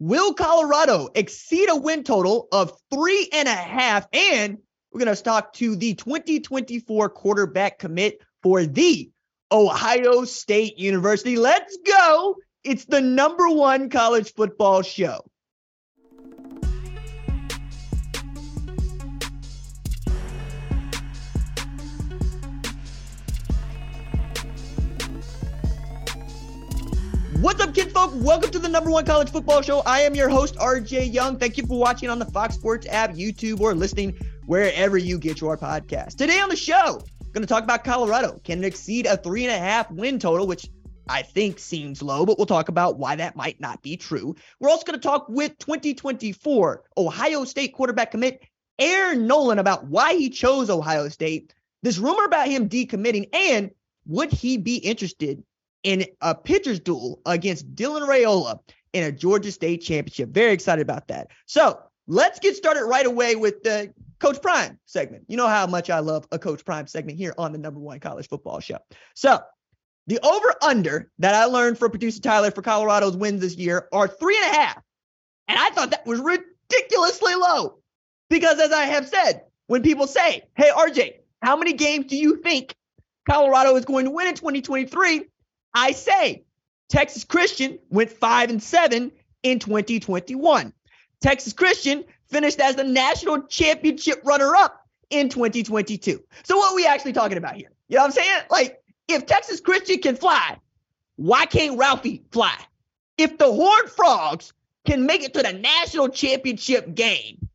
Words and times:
Will 0.00 0.32
Colorado 0.32 1.10
exceed 1.14 1.68
a 1.68 1.76
win 1.76 2.04
total 2.04 2.48
of 2.52 2.72
three 2.90 3.28
and 3.34 3.46
a 3.46 3.54
half? 3.54 4.08
And 4.14 4.56
we're 4.90 5.04
going 5.04 5.14
to 5.14 5.22
talk 5.22 5.52
to 5.54 5.76
the 5.76 5.92
2024 5.92 7.10
quarterback 7.10 7.78
commit 7.78 8.22
for 8.42 8.64
the 8.64 9.10
Ohio 9.52 10.24
State 10.24 10.78
University. 10.78 11.36
Let's 11.36 11.76
go. 11.86 12.36
It's 12.64 12.86
the 12.86 13.02
number 13.02 13.50
one 13.50 13.90
college 13.90 14.32
football 14.32 14.80
show. 14.80 15.29
What's 27.40 27.58
up, 27.62 27.74
kinfolk? 27.74 28.10
Welcome 28.16 28.50
to 28.50 28.58
the 28.58 28.68
number 28.68 28.90
one 28.90 29.06
college 29.06 29.30
football 29.30 29.62
show. 29.62 29.80
I 29.86 30.02
am 30.02 30.14
your 30.14 30.28
host, 30.28 30.56
RJ 30.56 31.10
Young. 31.10 31.38
Thank 31.38 31.56
you 31.56 31.64
for 31.64 31.78
watching 31.78 32.10
on 32.10 32.18
the 32.18 32.26
Fox 32.26 32.54
Sports 32.54 32.86
app, 32.90 33.12
YouTube, 33.12 33.60
or 33.60 33.74
listening 33.74 34.14
wherever 34.44 34.98
you 34.98 35.18
get 35.18 35.40
your 35.40 35.56
podcast. 35.56 36.16
Today 36.16 36.38
on 36.38 36.50
the 36.50 36.56
show, 36.56 37.00
going 37.32 37.40
to 37.40 37.46
talk 37.46 37.64
about 37.64 37.82
Colorado. 37.82 38.38
Can 38.44 38.62
it 38.62 38.66
exceed 38.66 39.06
a 39.06 39.16
three 39.16 39.46
and 39.46 39.54
a 39.54 39.58
half 39.58 39.90
win 39.90 40.18
total, 40.18 40.46
which 40.46 40.68
I 41.08 41.22
think 41.22 41.58
seems 41.58 42.02
low, 42.02 42.26
but 42.26 42.36
we'll 42.36 42.44
talk 42.44 42.68
about 42.68 42.98
why 42.98 43.16
that 43.16 43.36
might 43.36 43.58
not 43.58 43.80
be 43.80 43.96
true. 43.96 44.36
We're 44.60 44.68
also 44.68 44.84
going 44.84 45.00
to 45.00 45.08
talk 45.08 45.24
with 45.30 45.56
2024 45.56 46.84
Ohio 46.98 47.44
State 47.46 47.72
quarterback 47.72 48.10
commit 48.10 48.42
Air 48.78 49.16
Noland 49.16 49.60
about 49.60 49.86
why 49.86 50.12
he 50.12 50.28
chose 50.28 50.68
Ohio 50.68 51.08
State, 51.08 51.54
this 51.82 51.96
rumor 51.96 52.26
about 52.26 52.48
him 52.48 52.68
decommitting, 52.68 53.30
and 53.32 53.70
would 54.04 54.30
he 54.30 54.58
be 54.58 54.76
interested 54.76 55.42
in 55.82 56.04
a 56.20 56.34
pitcher's 56.34 56.80
duel 56.80 57.20
against 57.26 57.74
Dylan 57.74 58.06
Raiola 58.06 58.58
in 58.92 59.04
a 59.04 59.12
Georgia 59.12 59.52
State 59.52 59.78
championship. 59.78 60.30
Very 60.30 60.52
excited 60.52 60.82
about 60.82 61.08
that. 61.08 61.28
So 61.46 61.78
let's 62.06 62.38
get 62.38 62.56
started 62.56 62.84
right 62.84 63.06
away 63.06 63.36
with 63.36 63.62
the 63.62 63.92
Coach 64.18 64.42
Prime 64.42 64.78
segment. 64.84 65.24
You 65.28 65.36
know 65.36 65.48
how 65.48 65.66
much 65.66 65.90
I 65.90 66.00
love 66.00 66.26
a 66.32 66.38
Coach 66.38 66.64
Prime 66.64 66.86
segment 66.86 67.18
here 67.18 67.34
on 67.38 67.52
the 67.52 67.58
number 67.58 67.80
one 67.80 68.00
college 68.00 68.28
football 68.28 68.60
show. 68.60 68.78
So 69.14 69.40
the 70.06 70.18
over 70.26 70.54
under 70.62 71.10
that 71.20 71.34
I 71.34 71.44
learned 71.44 71.78
from 71.78 71.90
producer 71.90 72.20
Tyler 72.20 72.50
for 72.50 72.62
Colorado's 72.62 73.16
wins 73.16 73.40
this 73.40 73.56
year 73.56 73.88
are 73.92 74.08
three 74.08 74.36
and 74.42 74.54
a 74.54 74.58
half. 74.58 74.82
And 75.48 75.58
I 75.58 75.70
thought 75.70 75.92
that 75.92 76.06
was 76.06 76.20
ridiculously 76.20 77.34
low 77.34 77.78
because, 78.28 78.60
as 78.60 78.72
I 78.72 78.84
have 78.84 79.08
said, 79.08 79.42
when 79.68 79.82
people 79.82 80.06
say, 80.06 80.42
Hey, 80.56 80.70
RJ, 80.76 81.14
how 81.42 81.56
many 81.56 81.72
games 81.72 82.06
do 82.06 82.16
you 82.16 82.36
think 82.36 82.74
Colorado 83.28 83.76
is 83.76 83.84
going 83.84 84.04
to 84.04 84.10
win 84.10 84.28
in 84.28 84.34
2023? 84.34 85.29
I 85.74 85.92
say 85.92 86.44
Texas 86.88 87.24
Christian 87.24 87.78
went 87.90 88.10
five 88.10 88.50
and 88.50 88.62
seven 88.62 89.12
in 89.42 89.58
2021. 89.58 90.72
Texas 91.20 91.52
Christian 91.52 92.04
finished 92.28 92.60
as 92.60 92.76
the 92.76 92.84
national 92.84 93.42
championship 93.42 94.20
runner 94.24 94.54
up 94.56 94.86
in 95.10 95.28
2022. 95.28 96.22
So 96.44 96.56
what 96.56 96.72
are 96.72 96.76
we 96.76 96.86
actually 96.86 97.12
talking 97.12 97.38
about 97.38 97.56
here? 97.56 97.70
You 97.88 97.96
know 97.96 98.02
what 98.02 98.06
I'm 98.06 98.12
saying? 98.12 98.40
Like, 98.50 98.82
if 99.08 99.26
Texas 99.26 99.60
Christian 99.60 99.98
can 100.00 100.16
fly, 100.16 100.58
why 101.16 101.46
can't 101.46 101.78
Ralphie 101.78 102.22
fly? 102.30 102.54
If 103.18 103.36
the 103.36 103.52
Horned 103.52 103.90
Frogs 103.90 104.52
can 104.86 105.04
make 105.06 105.22
it 105.22 105.34
to 105.34 105.42
the 105.42 105.52
national 105.52 106.08
championship 106.08 106.94
game, 106.94 107.48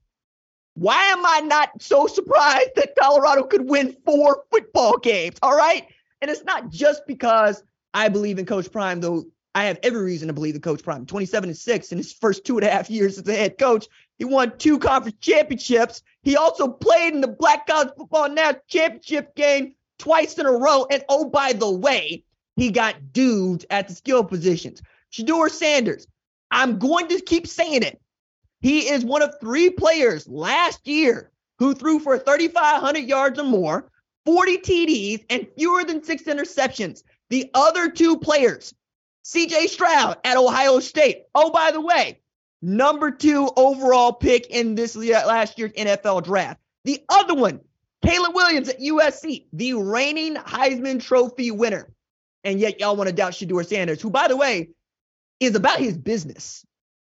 why 0.75 1.01
am 1.05 1.25
I 1.25 1.39
not 1.39 1.81
so 1.81 2.07
surprised 2.07 2.71
that 2.75 2.95
Colorado 2.99 3.43
could 3.43 3.67
win 3.67 3.95
four 4.05 4.43
football 4.51 4.97
games? 4.97 5.37
All 5.41 5.55
right. 5.55 5.87
And 6.21 6.29
it's 6.29 6.43
not 6.43 6.69
just 6.69 7.07
because 7.07 7.63
I 7.95 8.09
believe 8.09 8.37
in 8.39 8.45
Coach 8.45 8.69
Prime, 8.73 8.99
though 8.99 9.23
I 9.55 9.63
have 9.65 9.79
every 9.81 10.03
reason 10.03 10.27
to 10.27 10.33
believe 10.33 10.53
in 10.53 10.59
Coach 10.59 10.83
Prime. 10.83 11.05
27 11.05 11.49
and 11.49 11.57
6 11.57 11.91
in 11.93 11.97
his 11.97 12.11
first 12.11 12.43
two 12.43 12.57
and 12.57 12.67
a 12.67 12.69
half 12.69 12.89
years 12.89 13.17
as 13.17 13.25
a 13.25 13.33
head 13.33 13.57
coach. 13.57 13.87
He 14.17 14.25
won 14.25 14.57
two 14.57 14.77
conference 14.77 15.17
championships. 15.21 16.03
He 16.21 16.35
also 16.35 16.67
played 16.67 17.13
in 17.13 17.21
the 17.21 17.29
Black 17.29 17.65
College 17.65 17.93
Football 17.97 18.29
National 18.29 18.61
Championship 18.67 19.33
game 19.35 19.75
twice 19.97 20.37
in 20.37 20.45
a 20.45 20.51
row. 20.51 20.85
And 20.91 21.05
oh, 21.07 21.29
by 21.29 21.53
the 21.53 21.71
way, 21.71 22.25
he 22.57 22.69
got 22.69 23.13
duped 23.13 23.65
at 23.69 23.87
the 23.87 23.95
skill 23.95 24.25
positions. 24.25 24.81
Shedeur 25.13 25.49
Sanders, 25.49 26.05
I'm 26.51 26.77
going 26.77 27.07
to 27.07 27.21
keep 27.21 27.47
saying 27.47 27.83
it. 27.83 28.01
He 28.59 28.89
is 28.89 29.05
one 29.05 29.21
of 29.21 29.35
three 29.39 29.69
players 29.69 30.27
last 30.27 30.85
year 30.85 31.31
who 31.59 31.73
threw 31.73 31.99
for 31.99 32.17
3,500 32.17 32.99
yards 32.99 33.39
or 33.39 33.43
more, 33.43 33.89
40 34.25 34.57
TDs, 34.57 35.25
and 35.29 35.47
fewer 35.57 35.85
than 35.85 36.03
six 36.03 36.23
interceptions. 36.23 37.03
The 37.29 37.49
other 37.53 37.89
two 37.89 38.17
players, 38.17 38.73
CJ 39.25 39.69
Stroud 39.69 40.17
at 40.23 40.37
Ohio 40.37 40.79
State. 40.79 41.23
Oh, 41.33 41.51
by 41.51 41.71
the 41.71 41.81
way, 41.81 42.19
number 42.61 43.11
two 43.11 43.49
overall 43.55 44.13
pick 44.13 44.47
in 44.47 44.75
this 44.75 44.95
last 44.95 45.57
year's 45.57 45.71
NFL 45.73 46.23
draft. 46.23 46.59
The 46.83 47.03
other 47.09 47.33
one, 47.33 47.61
Caleb 48.05 48.35
Williams 48.35 48.69
at 48.69 48.79
USC, 48.79 49.47
the 49.51 49.73
reigning 49.73 50.35
Heisman 50.35 51.01
Trophy 51.01 51.49
winner. 51.49 51.91
And 52.43 52.59
yet, 52.59 52.79
y'all 52.79 52.95
want 52.95 53.09
to 53.09 53.15
doubt 53.15 53.33
Shedeur 53.33 53.65
Sanders, 53.65 53.99
who, 53.99 54.11
by 54.11 54.27
the 54.27 54.37
way, 54.37 54.69
is 55.39 55.55
about 55.55 55.79
his 55.79 55.97
business. 55.97 56.63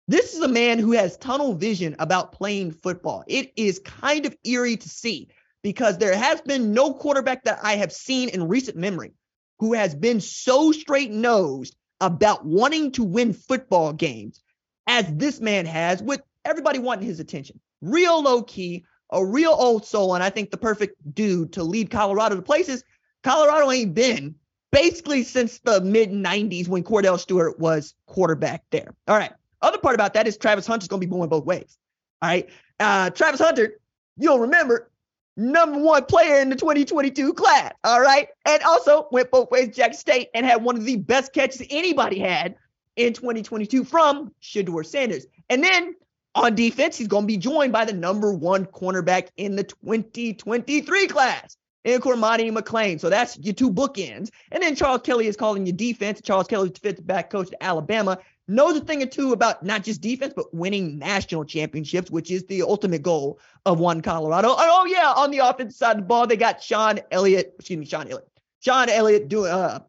This 0.07 0.35
is 0.35 0.41
a 0.41 0.49
man 0.49 0.79
who 0.79 0.93
has 0.93 1.17
tunnel 1.17 1.55
vision 1.55 1.97
about 1.99 2.33
playing 2.33 2.71
football. 2.71 3.25
It 3.27 3.53
is 3.57 3.81
kind 3.81 4.27
of 4.27 4.37
eerie 4.45 4.77
to 4.77 4.89
see 4.89 5.29
because 5.63 5.99
there 5.99 6.17
has 6.17 6.41
been 6.43 6.73
no 6.73 6.93
quarterback 6.93 7.45
that 7.45 7.59
I 7.63 7.77
have 7.77 7.91
seen 7.91 8.29
in 8.29 8.47
recent 8.47 8.77
memory 8.77 9.15
who 9.59 9.73
has 9.73 9.95
been 9.95 10.21
so 10.21 10.73
straight 10.73 11.11
nosed 11.11 11.77
about 12.01 12.45
wanting 12.45 12.93
to 12.93 13.05
win 13.05 13.33
football 13.33 13.93
games 13.93 14.43
as 14.87 15.07
this 15.15 15.41
man 15.41 15.65
has, 15.67 16.03
with 16.03 16.21
everybody 16.45 16.79
wanting 16.79 17.07
his 17.07 17.21
attention. 17.21 17.59
Real 17.81 18.23
low 18.23 18.43
key, 18.43 18.85
a 19.11 19.25
real 19.25 19.53
old 19.53 19.87
soul, 19.87 20.15
and 20.15 20.23
I 20.23 20.31
think 20.31 20.51
the 20.51 20.57
perfect 20.57 20.97
dude 21.15 21.55
to 21.55 21.63
lead 21.63 21.91
Colorado 21.91 22.37
to 22.37 22.43
places 22.43 22.85
Colorado 23.25 23.71
ain't 23.71 23.95
been 23.95 24.37
basically 24.71 25.23
since 25.23 25.59
the 25.61 25.81
mid 25.81 26.11
90s 26.11 26.69
when 26.69 26.85
Kordell 26.85 27.19
Stewart 27.19 27.59
was 27.59 27.95
quarterback 28.07 28.63
there. 28.71 28.95
All 29.09 29.17
right. 29.17 29.33
Other 29.63 29.79
part 29.79 29.95
about 29.95 30.15
that 30.15 30.29
is 30.29 30.37
Travis 30.37 30.67
Hunter's 30.67 30.89
going 30.89 31.01
to 31.01 31.07
be 31.07 31.11
going 31.11 31.31
both 31.31 31.47
ways. 31.47 31.79
All 32.21 32.29
right. 32.29 32.49
Uh, 32.79 33.11
Travis 33.11 33.41
Hunter, 33.41 33.81
you'll 34.19 34.41
remember, 34.41 34.91
number 35.37 35.79
one 35.79 36.05
player 36.05 36.41
in 36.41 36.51
the 36.51 36.57
2022 36.57 37.35
class. 37.35 37.73
All 37.83 38.01
right. 38.01 38.29
And 38.47 38.63
also 38.63 39.09
went 39.11 39.31
both 39.31 39.51
ways 39.51 39.75
Jack 39.75 39.95
State 39.95 40.29
and 40.35 40.47
had 40.47 40.63
one 40.63 40.77
of 40.77 40.85
the 40.85 40.97
best 40.97 41.33
catches 41.33 41.63
anybody 41.71 42.19
had 42.19 42.57
in 42.97 43.13
2022 43.13 43.85
from 43.85 44.33
Shedeur 44.43 44.87
Sanders. 44.87 45.27
And 45.51 45.63
then 45.63 45.95
on 46.35 46.55
defense, 46.55 46.97
he's 46.97 47.09
going 47.09 47.25
to 47.25 47.29
be 47.29 47.37
joined 47.37 47.73
by 47.73 47.85
the 47.85 47.93
number 47.93 48.33
one 48.33 48.67
cornerback 48.67 49.29
in 49.37 49.57
the 49.57 49.65
2023 49.65 51.07
class 51.07 51.57
in 51.85 52.01
Cormani 52.01 52.51
McClain. 52.51 52.99
So 52.99 53.11
that's 53.11 53.39
your 53.39 53.55
two 53.55 53.71
bookends. 53.71 54.31
And 54.51 54.63
then 54.63 54.75
Charles 54.75 55.03
Kelly 55.03 55.27
is 55.27 55.37
calling 55.37 55.67
you 55.67 55.73
defense. 55.73 56.21
Charles 56.23 56.47
Kelly, 56.47 56.71
defensive 56.71 57.07
back 57.07 57.31
coach 57.31 57.51
to 57.51 57.63
Alabama 57.63 58.19
knows 58.47 58.77
a 58.77 58.81
thing 58.81 59.03
or 59.03 59.07
two 59.07 59.33
about 59.33 59.63
not 59.63 59.85
just 59.85 60.01
defense, 60.01 60.33
but 60.35 60.53
winning 60.53 60.99
national 60.99 61.45
championships, 61.45 62.11
which 62.11 62.31
is 62.31 62.45
the 62.47 62.63
ultimate 62.63 63.03
goal 63.03 63.39
of 63.65 63.81
one 63.81 64.03
Colorado. 64.03 64.51
And 64.51 64.59
oh, 64.61 64.85
yeah, 64.87 65.13
on 65.17 65.31
the 65.31 65.39
offensive 65.39 65.77
side 65.77 65.97
of 65.97 66.03
the 66.03 66.07
ball, 66.07 66.27
they 66.27 66.37
got 66.37 66.63
Sean 66.63 67.01
Elliott, 67.11 67.55
excuse 67.59 67.79
me, 67.79 67.87
Sean 67.87 68.09
Elliott. 68.09 68.29
Sean 68.61 68.89
Elliott 68.89 69.29
doing, 69.29 69.51
uh, 69.51 69.81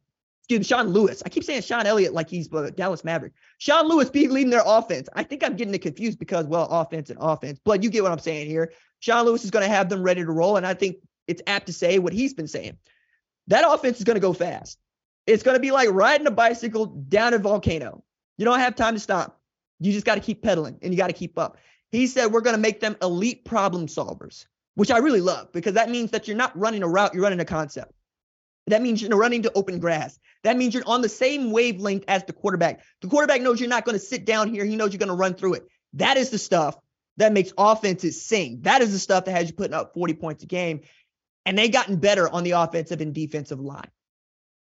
excuse 0.41 0.59
me, 0.59 0.63
Sean 0.63 0.87
Lewis. 0.87 1.21
I 1.25 1.29
keep 1.29 1.43
saying 1.43 1.63
Sean 1.63 1.85
Elliott 1.85 2.13
like 2.13 2.29
he's 2.29 2.51
uh, 2.53 2.69
Dallas 2.75 3.03
Maverick. 3.03 3.33
Sean 3.57 3.87
Lewis 3.87 4.09
be 4.09 4.27
leading 4.27 4.51
their 4.51 4.63
offense. 4.65 5.09
I 5.13 5.23
think 5.23 5.43
I'm 5.43 5.55
getting 5.55 5.73
it 5.73 5.81
confused 5.81 6.19
because, 6.19 6.45
well, 6.45 6.67
offense 6.69 7.09
and 7.09 7.19
offense, 7.21 7.59
but 7.63 7.83
you 7.83 7.89
get 7.89 8.03
what 8.03 8.11
I'm 8.11 8.19
saying 8.19 8.47
here. 8.47 8.71
Sean 8.99 9.25
Lewis 9.25 9.43
is 9.43 9.51
going 9.51 9.63
to 9.63 9.73
have 9.73 9.89
them 9.89 10.01
ready 10.01 10.23
to 10.23 10.31
roll. 10.31 10.57
And 10.57 10.65
I 10.65 10.73
think 10.73 10.97
it's 11.27 11.41
apt 11.47 11.67
to 11.67 11.73
say 11.73 11.99
what 11.99 12.13
he's 12.13 12.33
been 12.33 12.47
saying. 12.47 12.77
That 13.47 13.65
offense 13.67 13.97
is 13.97 14.03
going 14.03 14.15
to 14.15 14.21
go 14.21 14.33
fast. 14.33 14.79
It's 15.27 15.43
going 15.43 15.55
to 15.55 15.61
be 15.61 15.71
like 15.71 15.89
riding 15.91 16.27
a 16.27 16.31
bicycle 16.31 16.85
down 16.85 17.33
a 17.33 17.39
volcano. 17.39 18.03
You 18.37 18.45
don't 18.45 18.59
have 18.59 18.75
time 18.75 18.93
to 18.95 18.99
stop. 18.99 19.39
You 19.79 19.91
just 19.91 20.05
got 20.05 20.15
to 20.15 20.21
keep 20.21 20.41
pedaling 20.41 20.79
and 20.81 20.93
you 20.93 20.97
got 20.97 21.07
to 21.07 21.13
keep 21.13 21.37
up. 21.37 21.57
He 21.91 22.07
said, 22.07 22.27
We're 22.27 22.41
going 22.41 22.55
to 22.55 22.61
make 22.61 22.79
them 22.79 22.95
elite 23.01 23.45
problem 23.45 23.87
solvers, 23.87 24.45
which 24.75 24.91
I 24.91 24.97
really 24.97 25.21
love 25.21 25.51
because 25.51 25.73
that 25.73 25.89
means 25.89 26.11
that 26.11 26.27
you're 26.27 26.37
not 26.37 26.57
running 26.57 26.83
a 26.83 26.87
route, 26.87 27.13
you're 27.13 27.23
running 27.23 27.39
a 27.39 27.45
concept. 27.45 27.93
That 28.67 28.81
means 28.81 29.01
you're 29.01 29.15
running 29.17 29.43
to 29.43 29.51
open 29.53 29.79
grass. 29.79 30.19
That 30.43 30.57
means 30.57 30.73
you're 30.73 30.87
on 30.87 31.01
the 31.01 31.09
same 31.09 31.51
wavelength 31.51 32.05
as 32.07 32.23
the 32.23 32.33
quarterback. 32.33 32.81
The 33.01 33.07
quarterback 33.07 33.41
knows 33.41 33.59
you're 33.59 33.69
not 33.69 33.85
going 33.85 33.97
to 33.97 34.03
sit 34.03 34.25
down 34.25 34.51
here. 34.51 34.65
He 34.65 34.75
knows 34.75 34.91
you're 34.91 34.99
going 34.99 35.09
to 35.09 35.15
run 35.15 35.35
through 35.35 35.55
it. 35.55 35.67
That 35.93 36.17
is 36.17 36.31
the 36.31 36.37
stuff 36.39 36.75
that 37.17 37.31
makes 37.31 37.53
offenses 37.57 38.25
sing. 38.25 38.61
That 38.61 38.81
is 38.81 38.91
the 38.91 38.99
stuff 38.99 39.25
that 39.25 39.31
has 39.31 39.47
you 39.47 39.53
putting 39.53 39.73
up 39.73 39.93
40 39.93 40.15
points 40.15 40.43
a 40.43 40.47
game. 40.47 40.81
And 41.45 41.57
they've 41.57 41.71
gotten 41.71 41.97
better 41.97 42.27
on 42.27 42.43
the 42.43 42.51
offensive 42.51 43.01
and 43.01 43.13
defensive 43.13 43.59
line. 43.59 43.89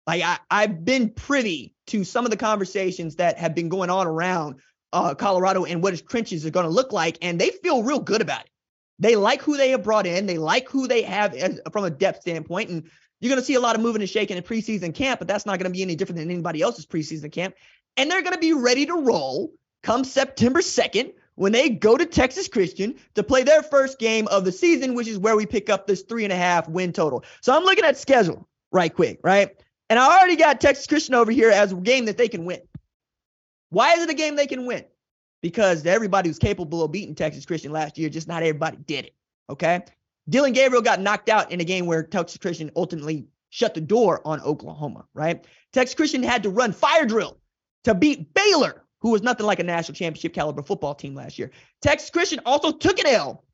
Like 0.07 0.23
I, 0.23 0.39
I've 0.51 0.85
been 0.85 1.11
privy 1.11 1.75
to 1.89 2.05
some 2.05 2.25
of 2.25 2.31
the 2.31 2.37
conversations 2.37 3.17
that 3.17 3.39
have 3.39 3.55
been 3.55 3.69
going 3.69 3.91
on 3.91 4.07
around 4.07 4.57
uh, 4.93 5.15
Colorado 5.15 5.65
and 5.65 5.83
what 5.83 5.93
his 5.93 6.03
trenches 6.03 6.47
are 6.47 6.51
going 6.51 6.67
to 6.67 6.71
look 6.71 6.93
like, 6.93 7.19
and 7.23 7.41
they 7.41 7.51
feel 7.51 7.83
real 7.83 8.01
good 8.01 8.21
about 8.21 8.43
it. 8.43 8.51
They 8.99 9.17
like 9.17 9.43
who 9.43 9.57
they 9.57 9.71
have 9.71 9.83
brought 9.83 10.07
in. 10.07 10.27
They 10.27 10.39
like 10.39 10.69
who 10.69 10.87
they 10.87 11.03
have 11.03 11.35
as, 11.35 11.61
from 11.73 11.85
a 11.85 11.91
depth 11.91 12.21
standpoint, 12.21 12.71
and 12.71 12.85
you're 13.21 13.31
going 13.31 13.41
to 13.41 13.45
see 13.45 13.55
a 13.55 13.61
lot 13.61 13.75
of 13.75 13.83
moving 13.83 14.03
and 14.03 14.11
shaking 14.11 14.37
in 14.37 14.43
preseason 14.43 14.95
camp, 14.95 15.19
but 15.19 15.27
that's 15.27 15.47
not 15.47 15.59
going 15.59 15.71
to 15.71 15.77
be 15.77 15.83
any 15.83 15.97
different 15.97 16.19
than 16.19 16.31
anybody 16.31 16.61
else's 16.61 16.87
preseason 16.87 17.33
camp. 17.33 17.55
And 17.97 18.11
they're 18.11 18.23
going 18.23 18.35
to 18.35 18.39
be 18.39 18.53
ready 18.53 18.87
to 18.87 18.95
roll 18.95 19.53
come 19.83 20.05
September 20.05 20.61
2nd 20.61 21.13
when 21.37 21.53
they 21.53 21.69
go 21.69 21.97
to 21.97 22.07
Texas 22.07 22.49
Christian 22.49 22.95
to 23.15 23.23
play 23.23 23.43
their 23.43 23.63
first 23.63 23.99
game 23.99 24.29
of 24.29 24.45
the 24.45 24.53
season, 24.53 24.95
which 24.95 25.09
is 25.09 25.19
where 25.19 25.37
we 25.37 25.47
pick 25.47 25.71
up 25.71 25.87
this 25.87 26.03
three 26.03 26.25
and 26.25 26.33
a 26.33 26.37
half 26.37 26.69
win 26.69 26.93
total. 26.93 27.25
So 27.41 27.55
I'm 27.55 27.65
looking 27.65 27.85
at 27.85 27.97
schedule 27.97 28.49
right 28.71 28.95
quick, 28.95 29.21
right? 29.23 29.57
And 29.95 30.01
I 30.01 30.19
already 30.19 30.35
got 30.35 30.61
Texas 30.61 30.89
Christian 30.89 31.15
over 31.15 31.31
here 31.31 31.51
as 31.51 31.71
a 31.71 31.77
game 31.77 32.07
that 32.07 32.17
they 32.17 32.27
can 32.27 32.45
win. 32.45 32.59
Why 33.71 33.93
is 33.93 34.03
it 34.03 34.11
a 34.11 34.15
game 34.15 34.35
they 34.35 34.49
can 34.49 34.67
win? 34.67 34.85
Because 35.41 35.87
everybody 35.87 36.29
was 36.29 36.41
capable 36.41 36.83
of 36.83 36.91
beating 36.91 37.15
Texas 37.15 37.47
Christian 37.47 37.71
last 37.71 37.97
year, 37.97 38.09
just 38.09 38.27
not 38.27 38.43
everybody 38.43 38.77
did 38.77 39.05
it. 39.05 39.15
Okay. 39.49 39.85
Dillon 40.29 40.53
Gabriel 40.53 40.83
got 40.83 41.01
knocked 41.01 41.29
out 41.29 41.53
in 41.53 41.61
a 41.61 41.65
game 41.65 41.87
where 41.87 42.03
Texas 42.03 42.39
Christian 42.39 42.73
ultimately 42.75 43.29
shut 43.51 43.75
the 43.75 43.81
door 43.81 44.21
on 44.25 44.41
Oklahoma, 44.41 45.05
right? 45.15 45.47
Texas 45.73 45.95
Christian 45.95 46.25
had 46.25 46.43
to 46.43 46.51
run 46.51 46.73
fire 46.73 47.07
drill 47.07 47.39
to 47.85 47.95
beat 47.95 48.35
Baylor, 48.35 48.83
who 49.01 49.11
was 49.11 49.23
nothing 49.23 49.47
like 49.47 49.61
a 49.61 49.63
national 49.63 49.95
championship 49.95 50.35
caliber 50.35 50.65
football 50.65 50.97
team 50.97 51.15
last 51.15 51.39
year. 51.39 51.53
Texas 51.83 52.11
Christian 52.11 52.41
also 52.45 52.73
took 52.73 52.99
an 52.99 53.07
L 53.07 53.45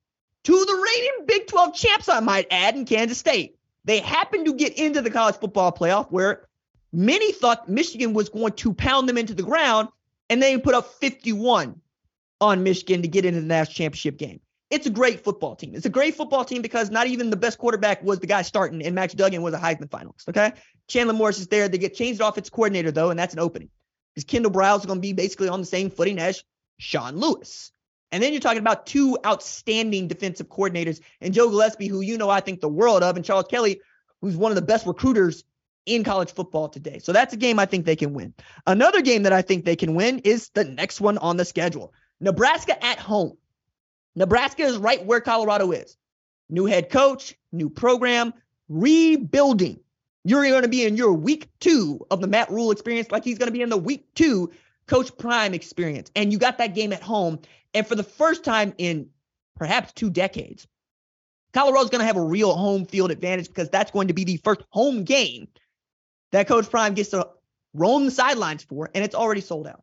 to 0.45 0.53
the 0.53 0.73
reigning 0.73 1.27
Big 1.27 1.49
12 1.49 1.75
champs, 1.75 2.09
I 2.09 2.21
might 2.21 2.47
add, 2.51 2.77
in 2.77 2.87
Kansas 2.87 3.19
State. 3.19 3.59
They 3.85 4.01
happened 4.01 4.47
to 4.47 4.55
get 4.55 4.79
into 4.79 5.01
the 5.01 5.11
college 5.11 5.37
football 5.37 5.73
playoff 5.73 6.11
where 6.11 6.47
many 6.93 7.33
thought 7.33 7.69
Michigan 7.69 8.13
was 8.13 8.29
going 8.29 8.53
to 8.53 8.75
pound 8.75 9.09
them 9.09 9.19
into 9.19 9.35
the 9.35 9.43
ground, 9.43 9.89
and 10.29 10.43
they 10.43 10.59
put 10.59 10.75
up 10.75 10.93
51 10.95 11.81
on 12.41 12.63
Michigan 12.63 13.03
to 13.03 13.09
get 13.09 13.25
into 13.25 13.41
the 13.41 13.47
national 13.47 13.75
championship 13.75 14.17
game. 14.19 14.41
It's 14.71 14.87
a 14.87 14.91
great 14.91 15.25
football 15.25 15.57
team. 15.57 15.75
It's 15.75 15.87
a 15.87 15.91
great 15.91 16.15
football 16.15 16.45
team 16.45 16.63
because 16.63 16.91
not 16.91 17.09
even 17.09 17.31
the 17.31 17.37
best 17.37 17.59
quarterback 17.59 18.03
was 18.05 18.21
the 18.21 18.29
guy 18.29 18.43
starting, 18.43 18.83
and 18.85 18.95
Max 18.95 19.15
Duggan 19.15 19.43
was 19.43 19.53
a 19.53 19.59
Heisman 19.59 19.89
finalist. 19.89 20.29
Okay. 20.29 20.53
Chandler 20.87 21.15
Morris 21.15 21.41
is 21.41 21.49
there. 21.49 21.69
They 21.69 21.79
get 21.79 21.95
changed 21.95 22.21
off 22.21 22.39
its 22.39 22.51
coordinator, 22.51 22.93
though, 22.93 23.11
and 23.11 23.19
that's 23.19 23.35
an 23.35 23.41
opening. 23.41 23.69
Because 24.15 24.25
Kendal 24.25 24.53
Briles 24.53 24.81
is 24.81 24.87
going 24.87 24.99
to 24.99 25.03
be 25.03 25.13
basically 25.13 25.49
on 25.49 25.61
the 25.61 25.67
same 25.67 25.91
footing 25.91 26.19
as 26.19 26.45
Sean 26.79 27.17
Lewis. 27.17 27.73
And 28.13 28.23
then 28.23 28.33
you're 28.33 28.41
talking 28.41 28.59
about 28.59 28.87
two 28.87 29.17
outstanding 29.25 30.09
defensive 30.09 30.49
coordinators 30.49 31.01
and 31.21 31.33
Joe 31.33 31.49
Gillespie, 31.49 31.87
who 31.87 32.01
you 32.01 32.19
know 32.19 32.31
I 32.31 32.41
think 32.41 32.61
the 32.61 32.69
world 32.69 33.03
of, 33.03 33.17
and 33.17 33.25
Charles 33.25 33.47
Kelly, 33.49 33.81
who's 34.21 34.37
one 34.37 34.51
of 34.51 34.57
the 34.57 34.63
best 34.63 34.87
recruiters 34.87 35.45
in 35.87 36.05
college 36.05 36.33
football 36.33 36.69
today. 36.69 36.99
So 36.99 37.13
that's 37.13 37.33
a 37.33 37.37
game 37.37 37.59
I 37.59 37.67
think 37.67 37.87
they 37.87 37.97
can 37.97 38.13
win. 38.13 38.35
Another 38.67 39.01
game 39.01 39.23
that 39.23 39.33
I 39.33 39.43
think 39.43 39.65
they 39.65 39.77
can 39.77 39.95
win 39.95 40.21
is 40.21 40.51
the 40.51 40.65
next 40.65 41.01
one 41.01 41.19
on 41.19 41.37
the 41.37 41.45
schedule 41.45 41.93
Nebraska 42.21 42.83
at 42.85 42.99
home. 42.99 43.37
Nebraska 44.15 44.63
is 44.63 44.77
right 44.77 45.05
where 45.05 45.21
Colorado 45.21 45.71
is. 45.71 45.97
New 46.49 46.67
head 46.67 46.91
coach, 46.91 47.35
new 47.53 47.71
program, 47.71 48.35
rebuilding. 48.69 49.81
You're 50.25 50.43
going 50.49 50.63
to 50.63 50.69
be 50.69 50.85
in 50.85 50.97
your 50.97 51.15
week 51.15 51.49
two 51.61 52.07
of 52.11 52.21
the 52.21 52.27
Matt 52.27 52.51
Rhule 52.51 52.73
experience, 52.73 53.11
like 53.11 53.25
he's 53.25 53.39
going 53.39 53.47
to 53.47 53.53
be 53.53 53.63
in 53.63 53.71
the 53.71 53.79
week 53.79 54.13
two 54.15 54.51
Coach 54.87 55.17
Prime 55.17 55.55
experience. 55.55 56.11
And 56.17 56.33
you 56.33 56.39
got 56.39 56.59
that 56.59 56.75
game 56.75 56.93
at 56.93 57.03
home. 57.03 57.39
And 57.75 57.87
for 57.87 57.95
the 57.95 58.03
first 58.03 58.45
time 58.45 58.75
in 58.79 59.11
perhaps 59.57 59.93
two 59.93 60.11
decades, 60.11 60.67
Colorado's 61.53 61.91
going 61.91 62.01
to 62.01 62.07
have 62.07 62.17
a 62.17 62.23
real 62.23 62.55
home 62.55 62.87
field 62.87 63.11
advantage 63.11 63.49
because 63.49 63.71
that's 63.71 63.91
going 63.91 64.09
to 64.09 64.15
be 64.15 64.25
the 64.25 64.37
first 64.39 64.63
home 64.71 65.05
game 65.05 65.49
that 66.33 66.49
Coach 66.49 66.71
Prime 66.71 66.95
gets 66.95 67.11
to 67.11 67.29
roam 67.75 68.05
the 68.05 68.11
sidelines 68.11 68.63
for, 68.65 68.91
and 68.95 69.05
it's 69.05 69.15
already 69.15 69.41
sold 69.41 69.67
out. 69.67 69.83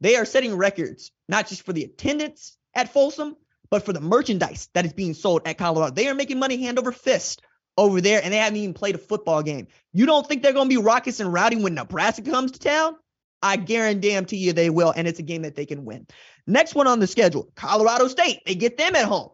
They 0.00 0.16
are 0.16 0.24
setting 0.24 0.56
records, 0.56 1.10
not 1.28 1.48
just 1.48 1.62
for 1.62 1.72
the 1.72 1.84
attendance 1.84 2.56
at 2.74 2.92
Folsom, 2.92 3.36
but 3.70 3.84
for 3.84 3.92
the 3.92 4.00
merchandise 4.00 4.68
that 4.74 4.86
is 4.86 4.92
being 4.92 5.14
sold 5.14 5.42
at 5.44 5.58
Colorado. 5.58 5.94
They 5.94 6.08
are 6.08 6.14
making 6.14 6.38
money 6.38 6.62
hand 6.62 6.78
over 6.78 6.92
fist 6.92 7.42
over 7.76 8.00
there, 8.00 8.20
and 8.22 8.32
they 8.32 8.38
haven't 8.38 8.58
even 8.58 8.74
played 8.74 8.94
a 8.94 8.98
football 8.98 9.42
game. 9.42 9.66
You 9.92 10.06
don't 10.06 10.26
think 10.26 10.42
they're 10.42 10.52
going 10.52 10.68
to 10.68 10.76
be 10.76 10.82
raucous 10.82 11.20
and 11.20 11.32
rowdy 11.32 11.56
when 11.56 11.74
Nebraska 11.74 12.22
comes 12.22 12.52
to 12.52 12.58
town? 12.58 12.94
I 13.40 13.56
guarantee 13.56 14.38
you 14.38 14.52
they 14.52 14.70
will, 14.70 14.92
and 14.94 15.06
it's 15.06 15.20
a 15.20 15.24
game 15.24 15.42
that 15.42 15.54
they 15.54 15.66
can 15.66 15.84
win. 15.84 16.06
Next 16.48 16.74
one 16.74 16.86
on 16.86 16.98
the 16.98 17.06
schedule 17.06 17.50
Colorado 17.54 18.08
State. 18.08 18.40
They 18.46 18.54
get 18.54 18.78
them 18.78 18.96
at 18.96 19.04
home. 19.04 19.28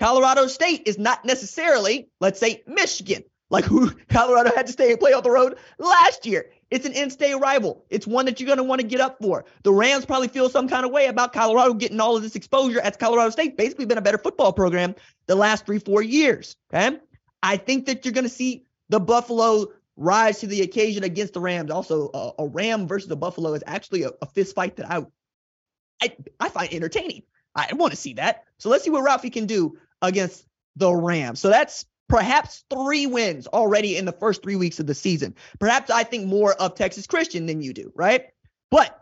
Colorado 0.00 0.48
State 0.48 0.82
is 0.86 0.98
not 0.98 1.24
necessarily, 1.24 2.08
let's 2.20 2.40
say, 2.40 2.62
Michigan, 2.66 3.22
like 3.48 3.64
who 3.64 3.90
Colorado 4.08 4.50
had 4.54 4.66
to 4.66 4.72
stay 4.72 4.90
and 4.90 5.00
play 5.00 5.12
on 5.12 5.22
the 5.22 5.30
road 5.30 5.56
last 5.78 6.26
year. 6.26 6.50
It's 6.70 6.84
an 6.84 6.92
in-state 6.92 7.34
rival. 7.36 7.84
It's 7.90 8.06
one 8.06 8.26
that 8.26 8.38
you're 8.38 8.46
going 8.46 8.58
to 8.58 8.64
want 8.64 8.80
to 8.80 8.86
get 8.86 9.00
up 9.00 9.18
for. 9.22 9.44
The 9.62 9.72
Rams 9.72 10.04
probably 10.04 10.28
feel 10.28 10.50
some 10.50 10.68
kind 10.68 10.84
of 10.84 10.90
way 10.92 11.06
about 11.06 11.32
Colorado 11.32 11.74
getting 11.74 12.00
all 12.00 12.16
of 12.16 12.22
this 12.22 12.36
exposure 12.36 12.80
as 12.80 12.96
Colorado 12.96 13.30
State 13.30 13.56
basically 13.56 13.86
been 13.86 13.96
a 13.96 14.02
better 14.02 14.18
football 14.18 14.52
program 14.52 14.94
the 15.26 15.36
last 15.36 15.64
three, 15.64 15.78
four 15.78 16.02
years. 16.02 16.56
Okay. 16.74 16.98
I 17.42 17.56
think 17.56 17.86
that 17.86 18.04
you're 18.04 18.12
going 18.12 18.24
to 18.24 18.30
see 18.30 18.64
the 18.88 19.00
Buffalo 19.00 19.68
rise 19.96 20.40
to 20.40 20.46
the 20.46 20.62
occasion 20.62 21.04
against 21.04 21.34
the 21.34 21.40
Rams. 21.40 21.70
Also, 21.70 22.08
uh, 22.10 22.32
a 22.38 22.46
Ram 22.48 22.86
versus 22.86 23.10
a 23.10 23.16
Buffalo 23.16 23.54
is 23.54 23.62
actually 23.66 24.02
a, 24.02 24.10
a 24.20 24.26
fist 24.26 24.54
fight 24.54 24.76
that 24.76 24.90
I, 24.90 25.06
I, 26.02 26.16
I 26.40 26.48
find 26.48 26.72
entertaining. 26.72 27.22
I 27.54 27.72
want 27.72 27.92
to 27.92 27.96
see 27.96 28.14
that. 28.14 28.44
So 28.58 28.68
let's 28.68 28.84
see 28.84 28.90
what 28.90 29.02
Ralphie 29.02 29.30
can 29.30 29.46
do 29.46 29.78
against 30.00 30.46
the 30.76 30.94
Rams. 30.94 31.40
So 31.40 31.48
that's 31.48 31.86
perhaps 32.08 32.64
three 32.70 33.06
wins 33.06 33.46
already 33.46 33.96
in 33.96 34.04
the 34.04 34.12
first 34.12 34.42
three 34.42 34.56
weeks 34.56 34.80
of 34.80 34.86
the 34.86 34.94
season. 34.94 35.34
Perhaps 35.58 35.90
I 35.90 36.04
think 36.04 36.26
more 36.26 36.54
of 36.54 36.74
Texas 36.74 37.06
Christian 37.06 37.46
than 37.46 37.60
you 37.60 37.72
do, 37.72 37.92
right? 37.94 38.26
But 38.70 38.98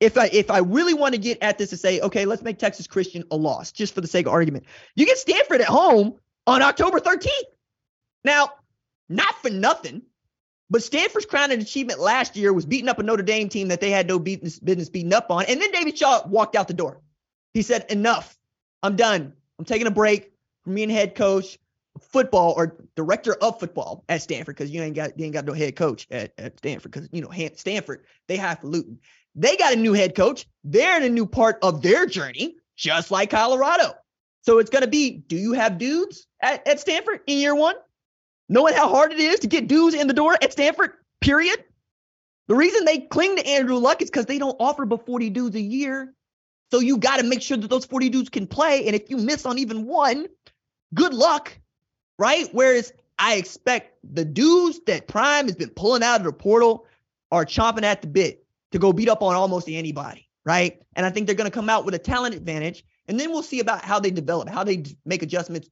if 0.00 0.16
I 0.16 0.26
if 0.26 0.50
I 0.50 0.58
really 0.58 0.94
want 0.94 1.14
to 1.14 1.20
get 1.20 1.38
at 1.42 1.58
this 1.58 1.70
to 1.70 1.76
say, 1.76 2.00
okay, 2.00 2.24
let's 2.24 2.42
make 2.42 2.58
Texas 2.58 2.86
Christian 2.86 3.24
a 3.30 3.36
loss, 3.36 3.72
just 3.72 3.94
for 3.94 4.00
the 4.00 4.06
sake 4.06 4.26
of 4.26 4.32
argument, 4.32 4.64
you 4.94 5.06
get 5.06 5.18
Stanford 5.18 5.60
at 5.60 5.66
home 5.66 6.14
on 6.46 6.62
October 6.62 7.00
13th. 7.00 7.28
Now, 8.24 8.50
not 9.08 9.34
for 9.42 9.50
nothing, 9.50 10.02
but 10.70 10.82
Stanford's 10.82 11.26
crowning 11.26 11.60
achievement 11.60 12.00
last 12.00 12.36
year 12.36 12.52
was 12.52 12.66
beating 12.66 12.88
up 12.88 12.98
a 12.98 13.02
Notre 13.02 13.22
Dame 13.22 13.48
team 13.48 13.68
that 13.68 13.80
they 13.80 13.90
had 13.90 14.06
no 14.06 14.18
business 14.18 14.88
beating 14.88 15.12
up 15.12 15.30
on. 15.30 15.44
And 15.46 15.60
then 15.60 15.70
David 15.70 15.96
Shaw 15.96 16.26
walked 16.26 16.56
out 16.56 16.68
the 16.68 16.74
door. 16.74 17.00
He 17.54 17.62
said, 17.62 17.86
Enough. 17.90 18.36
I'm 18.82 18.94
done. 18.94 19.32
I'm 19.58 19.64
taking 19.64 19.86
a 19.86 19.90
break 19.92 20.32
from 20.64 20.74
being 20.74 20.90
head 20.90 21.14
coach 21.14 21.58
football 22.00 22.54
or 22.56 22.76
director 22.94 23.34
of 23.34 23.58
football 23.58 24.04
at 24.08 24.22
Stanford 24.22 24.56
because 24.56 24.70
you 24.70 24.82
ain't 24.82 24.94
got 24.94 25.18
you 25.18 25.24
ain't 25.24 25.34
got 25.34 25.44
no 25.44 25.52
head 25.52 25.76
coach 25.76 26.06
at, 26.10 26.32
at 26.38 26.58
Stanford 26.58 26.92
because 26.92 27.08
you 27.12 27.20
know 27.20 27.30
Stanford 27.56 28.04
they 28.26 28.36
have 28.36 28.62
Luton. 28.62 28.98
They 29.34 29.56
got 29.56 29.72
a 29.72 29.76
new 29.76 29.92
head 29.92 30.14
coach. 30.14 30.46
They're 30.64 30.96
in 30.96 31.02
a 31.02 31.08
new 31.08 31.26
part 31.26 31.58
of 31.62 31.82
their 31.82 32.06
journey, 32.06 32.56
just 32.76 33.10
like 33.10 33.30
Colorado. 33.30 33.94
So 34.42 34.58
it's 34.58 34.70
going 34.70 34.82
to 34.82 34.88
be: 34.88 35.10
Do 35.26 35.36
you 35.36 35.52
have 35.52 35.78
dudes 35.78 36.26
at, 36.40 36.66
at 36.66 36.80
Stanford 36.80 37.20
in 37.26 37.38
year 37.38 37.54
one? 37.54 37.74
Knowing 38.48 38.74
how 38.74 38.88
hard 38.88 39.12
it 39.12 39.20
is 39.20 39.40
to 39.40 39.46
get 39.46 39.68
dudes 39.68 39.94
in 39.94 40.06
the 40.06 40.14
door 40.14 40.36
at 40.40 40.52
Stanford. 40.52 40.92
Period. 41.20 41.64
The 42.46 42.54
reason 42.54 42.84
they 42.84 42.98
cling 42.98 43.36
to 43.36 43.46
Andrew 43.46 43.76
Luck 43.76 44.00
is 44.00 44.10
because 44.10 44.26
they 44.26 44.38
don't 44.38 44.56
offer 44.58 44.86
but 44.86 45.04
40 45.04 45.30
dudes 45.30 45.56
a 45.56 45.60
year. 45.60 46.14
So 46.70 46.80
you 46.80 46.96
got 46.96 47.18
to 47.18 47.24
make 47.24 47.42
sure 47.42 47.56
that 47.56 47.68
those 47.68 47.84
40 47.84 48.08
dudes 48.08 48.30
can 48.30 48.46
play. 48.46 48.86
And 48.86 48.94
if 48.94 49.10
you 49.10 49.16
miss 49.16 49.44
on 49.46 49.58
even 49.58 49.86
one, 49.86 50.26
good 50.94 51.14
luck, 51.14 51.58
right? 52.18 52.48
Whereas 52.52 52.92
I 53.18 53.34
expect 53.34 53.98
the 54.04 54.24
dudes 54.24 54.80
that 54.86 55.08
Prime 55.08 55.46
has 55.46 55.56
been 55.56 55.70
pulling 55.70 56.02
out 56.02 56.20
of 56.20 56.24
the 56.24 56.32
portal 56.32 56.86
are 57.30 57.44
chomping 57.44 57.82
at 57.82 58.00
the 58.00 58.08
bit 58.08 58.44
to 58.72 58.78
go 58.78 58.92
beat 58.92 59.08
up 59.08 59.22
on 59.22 59.34
almost 59.34 59.68
anybody, 59.68 60.28
right? 60.44 60.82
And 60.94 61.04
I 61.04 61.10
think 61.10 61.26
they're 61.26 61.36
going 61.36 61.50
to 61.50 61.54
come 61.54 61.68
out 61.68 61.84
with 61.84 61.94
a 61.94 61.98
talent 61.98 62.34
advantage. 62.34 62.84
And 63.08 63.18
then 63.18 63.30
we'll 63.30 63.42
see 63.42 63.60
about 63.60 63.84
how 63.84 63.98
they 63.98 64.10
develop, 64.10 64.48
how 64.48 64.64
they 64.64 64.84
make 65.04 65.22
adjustments 65.22 65.68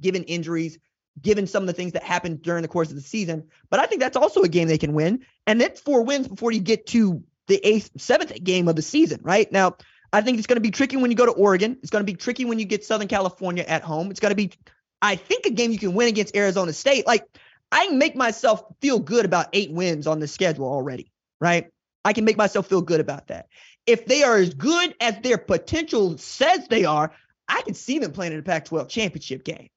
given 0.00 0.24
injuries, 0.24 0.78
given 1.20 1.46
some 1.46 1.62
of 1.62 1.66
the 1.66 1.72
things 1.72 1.92
that 1.92 2.02
happened 2.02 2.42
during 2.42 2.62
the 2.62 2.68
course 2.68 2.90
of 2.90 2.96
the 2.96 3.02
season. 3.02 3.48
But 3.68 3.80
I 3.80 3.86
think 3.86 4.00
that's 4.00 4.16
also 4.16 4.42
a 4.42 4.48
game 4.48 4.68
they 4.68 4.78
can 4.78 4.94
win. 4.94 5.24
And 5.46 5.60
that's 5.60 5.80
four 5.80 6.02
wins 6.02 6.28
before 6.28 6.52
you 6.52 6.60
get 6.60 6.86
to 6.88 7.22
the 7.46 7.60
eighth, 7.66 7.90
seventh 7.98 8.32
game 8.42 8.68
of 8.68 8.76
the 8.76 8.82
season, 8.82 9.20
right? 9.22 9.50
Now, 9.50 9.76
I 10.12 10.22
think 10.22 10.38
it's 10.38 10.46
going 10.46 10.56
to 10.56 10.62
be 10.62 10.70
tricky 10.70 10.96
when 10.96 11.10
you 11.10 11.16
go 11.16 11.26
to 11.26 11.32
Oregon. 11.32 11.78
It's 11.82 11.90
going 11.90 12.04
to 12.04 12.12
be 12.12 12.16
tricky 12.16 12.44
when 12.44 12.58
you 12.58 12.64
get 12.64 12.84
Southern 12.84 13.08
California 13.08 13.64
at 13.66 13.82
home. 13.82 14.10
It's 14.10 14.20
going 14.20 14.30
to 14.30 14.36
be, 14.36 14.52
I 15.00 15.16
think, 15.16 15.46
a 15.46 15.50
game 15.50 15.72
you 15.72 15.78
can 15.78 15.94
win 15.94 16.08
against 16.08 16.34
Arizona 16.36 16.72
State. 16.72 17.06
Like, 17.06 17.26
I 17.72 17.86
can 17.86 17.98
make 17.98 18.16
myself 18.16 18.62
feel 18.80 18.98
good 18.98 19.24
about 19.24 19.48
eight 19.52 19.70
wins 19.70 20.06
on 20.06 20.18
the 20.18 20.26
schedule 20.26 20.66
already, 20.66 21.12
right? 21.40 21.70
I 22.04 22.12
can 22.12 22.24
make 22.24 22.36
myself 22.36 22.66
feel 22.66 22.82
good 22.82 23.00
about 23.00 23.28
that. 23.28 23.46
If 23.86 24.06
they 24.06 24.22
are 24.22 24.36
as 24.36 24.54
good 24.54 24.94
as 25.00 25.18
their 25.20 25.38
potential 25.38 26.18
says 26.18 26.66
they 26.68 26.84
are, 26.84 27.12
I 27.48 27.62
can 27.62 27.74
see 27.74 27.98
them 27.98 28.12
playing 28.12 28.32
in 28.32 28.38
the 28.38 28.44
Pac 28.44 28.66
12 28.66 28.88
championship 28.88 29.44
game. 29.44 29.68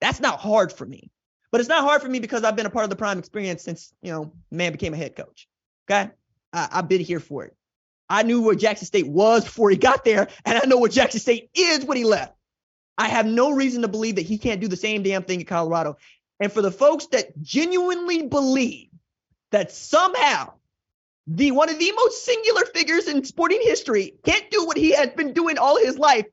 That's 0.00 0.20
not 0.20 0.38
hard 0.38 0.72
for 0.72 0.86
me. 0.86 1.10
But 1.50 1.60
it's 1.60 1.68
not 1.68 1.84
hard 1.84 2.02
for 2.02 2.08
me 2.08 2.18
because 2.18 2.44
I've 2.44 2.56
been 2.56 2.66
a 2.66 2.70
part 2.70 2.84
of 2.84 2.90
the 2.90 2.96
prime 2.96 3.18
experience 3.18 3.62
since, 3.62 3.92
you 4.02 4.12
know, 4.12 4.32
man 4.50 4.72
became 4.72 4.94
a 4.94 4.96
head 4.96 5.16
coach. 5.16 5.48
Okay. 5.88 6.10
I, 6.52 6.68
I've 6.72 6.88
been 6.88 7.00
here 7.00 7.20
for 7.20 7.44
it. 7.44 7.56
I 8.08 8.22
knew 8.22 8.42
where 8.42 8.54
Jackson 8.54 8.86
State 8.86 9.08
was 9.08 9.44
before 9.44 9.70
he 9.70 9.76
got 9.76 10.04
there, 10.04 10.28
and 10.44 10.58
I 10.58 10.66
know 10.66 10.78
what 10.78 10.92
Jackson 10.92 11.20
State 11.20 11.50
is 11.54 11.84
when 11.84 11.96
he 11.96 12.04
left. 12.04 12.34
I 12.98 13.08
have 13.08 13.26
no 13.26 13.50
reason 13.50 13.82
to 13.82 13.88
believe 13.88 14.16
that 14.16 14.22
he 14.26 14.38
can't 14.38 14.60
do 14.60 14.68
the 14.68 14.76
same 14.76 15.02
damn 15.02 15.22
thing 15.22 15.40
at 15.40 15.46
Colorado. 15.46 15.96
And 16.40 16.52
for 16.52 16.62
the 16.62 16.70
folks 16.70 17.06
that 17.08 17.40
genuinely 17.42 18.26
believe 18.26 18.88
that 19.50 19.72
somehow 19.72 20.52
the 21.26 21.50
one 21.50 21.68
of 21.68 21.78
the 21.78 21.92
most 21.92 22.24
singular 22.24 22.64
figures 22.66 23.08
in 23.08 23.24
sporting 23.24 23.60
history 23.62 24.14
can't 24.24 24.50
do 24.50 24.64
what 24.66 24.76
he 24.76 24.92
has 24.92 25.10
been 25.10 25.32
doing 25.32 25.58
all 25.58 25.76
his 25.76 25.98
life, 25.98 26.26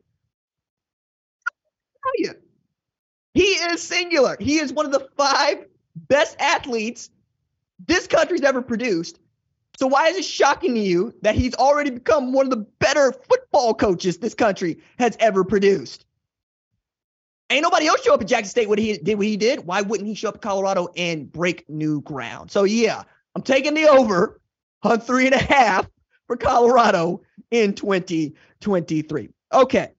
tell 2.04 2.14
you, 2.18 2.34
he 3.34 3.44
is 3.44 3.82
singular. 3.82 4.38
He 4.40 4.60
is 4.60 4.72
one 4.72 4.86
of 4.86 4.92
the 4.92 5.08
five 5.18 5.66
best 5.96 6.36
athletes 6.40 7.10
this 7.86 8.08
country's 8.08 8.42
ever 8.42 8.62
produced. 8.62 9.20
So 9.80 9.88
why 9.88 10.10
is 10.10 10.18
it 10.18 10.26
shocking 10.26 10.76
to 10.76 10.80
you 10.80 11.14
that 11.24 11.36
he's 11.36 11.56
already 11.56 11.90
become 11.90 12.32
one 12.32 12.46
of 12.46 12.52
the 12.52 12.66
better 12.80 13.12
football 13.12 13.74
coaches 13.74 14.18
this 14.18 14.36
country 14.36 14.78
has 15.00 15.18
ever 15.20 15.44
produced? 15.44 16.06
Ain't 17.50 17.64
nobody 17.64 17.88
else 17.88 18.04
show 18.04 18.14
up 18.14 18.22
at 18.22 18.28
Jackson 18.28 18.50
State 18.50 18.70
what 18.70 18.80
he 18.80 18.98
did 18.98 19.18
what 19.18 19.28
he 19.28 19.38
did. 19.38 19.66
Why 19.66 19.82
wouldn't 19.82 20.08
he 20.08 20.16
show 20.16 20.30
up 20.30 20.36
at 20.36 20.42
Colorado 20.42 20.90
and 20.96 21.32
break 21.32 21.68
new 21.70 22.02
ground? 22.02 22.52
So 22.52 22.64
yeah, 22.64 23.04
I'm 23.36 23.42
taking 23.42 23.74
the 23.74 23.88
over 23.88 24.40
on 24.84 25.00
three 25.00 25.26
and 25.26 25.36
a 25.36 25.40
half 25.40 25.90
for 26.28 26.38
Colorado 26.38 27.22
in 27.52 27.74
2023. 27.74 29.30
Okay, 29.52 29.92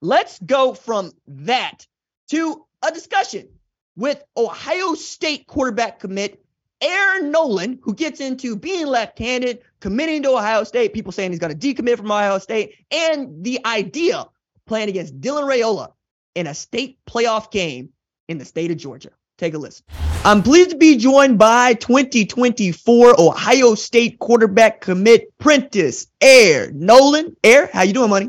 let's 0.00 0.38
go 0.40 0.74
from 0.74 1.12
that 1.26 1.86
to 2.34 2.66
a 2.82 2.90
discussion 2.90 3.48
with 3.96 4.22
Ohio 4.36 4.94
State 4.94 5.46
quarterback 5.46 6.00
commit 6.00 6.44
Air 6.80 7.22
Noland, 7.22 7.78
who 7.82 7.94
gets 7.94 8.20
into 8.20 8.56
being 8.56 8.86
left-handed, 8.86 9.60
committing 9.80 10.22
to 10.24 10.30
Ohio 10.30 10.64
State, 10.64 10.92
people 10.92 11.12
saying 11.12 11.30
he's 11.30 11.38
going 11.38 11.56
to 11.56 11.74
decommit 11.74 11.96
from 11.96 12.10
Ohio 12.10 12.38
State, 12.38 12.74
and 12.90 13.44
the 13.44 13.64
idea 13.64 14.18
of 14.18 14.30
playing 14.66 14.88
against 14.88 15.20
Dylan 15.20 15.44
Raiola 15.44 15.92
in 16.34 16.46
a 16.48 16.54
state 16.54 16.98
playoff 17.08 17.50
game 17.50 17.90
in 18.28 18.38
the 18.38 18.44
state 18.44 18.70
of 18.70 18.76
Georgia. 18.76 19.10
Take 19.38 19.54
a 19.54 19.58
listen. 19.58 19.84
I'm 20.24 20.42
pleased 20.42 20.70
to 20.70 20.76
be 20.76 20.96
joined 20.96 21.38
by 21.38 21.74
2024 21.74 23.20
Ohio 23.20 23.74
State 23.74 24.18
quarterback 24.18 24.80
commit 24.80 25.36
Prentiss 25.38 26.08
Air 26.20 26.70
Noland. 26.72 27.36
Air, 27.44 27.70
how 27.72 27.82
you 27.82 27.92
doing, 27.92 28.10
money? 28.10 28.28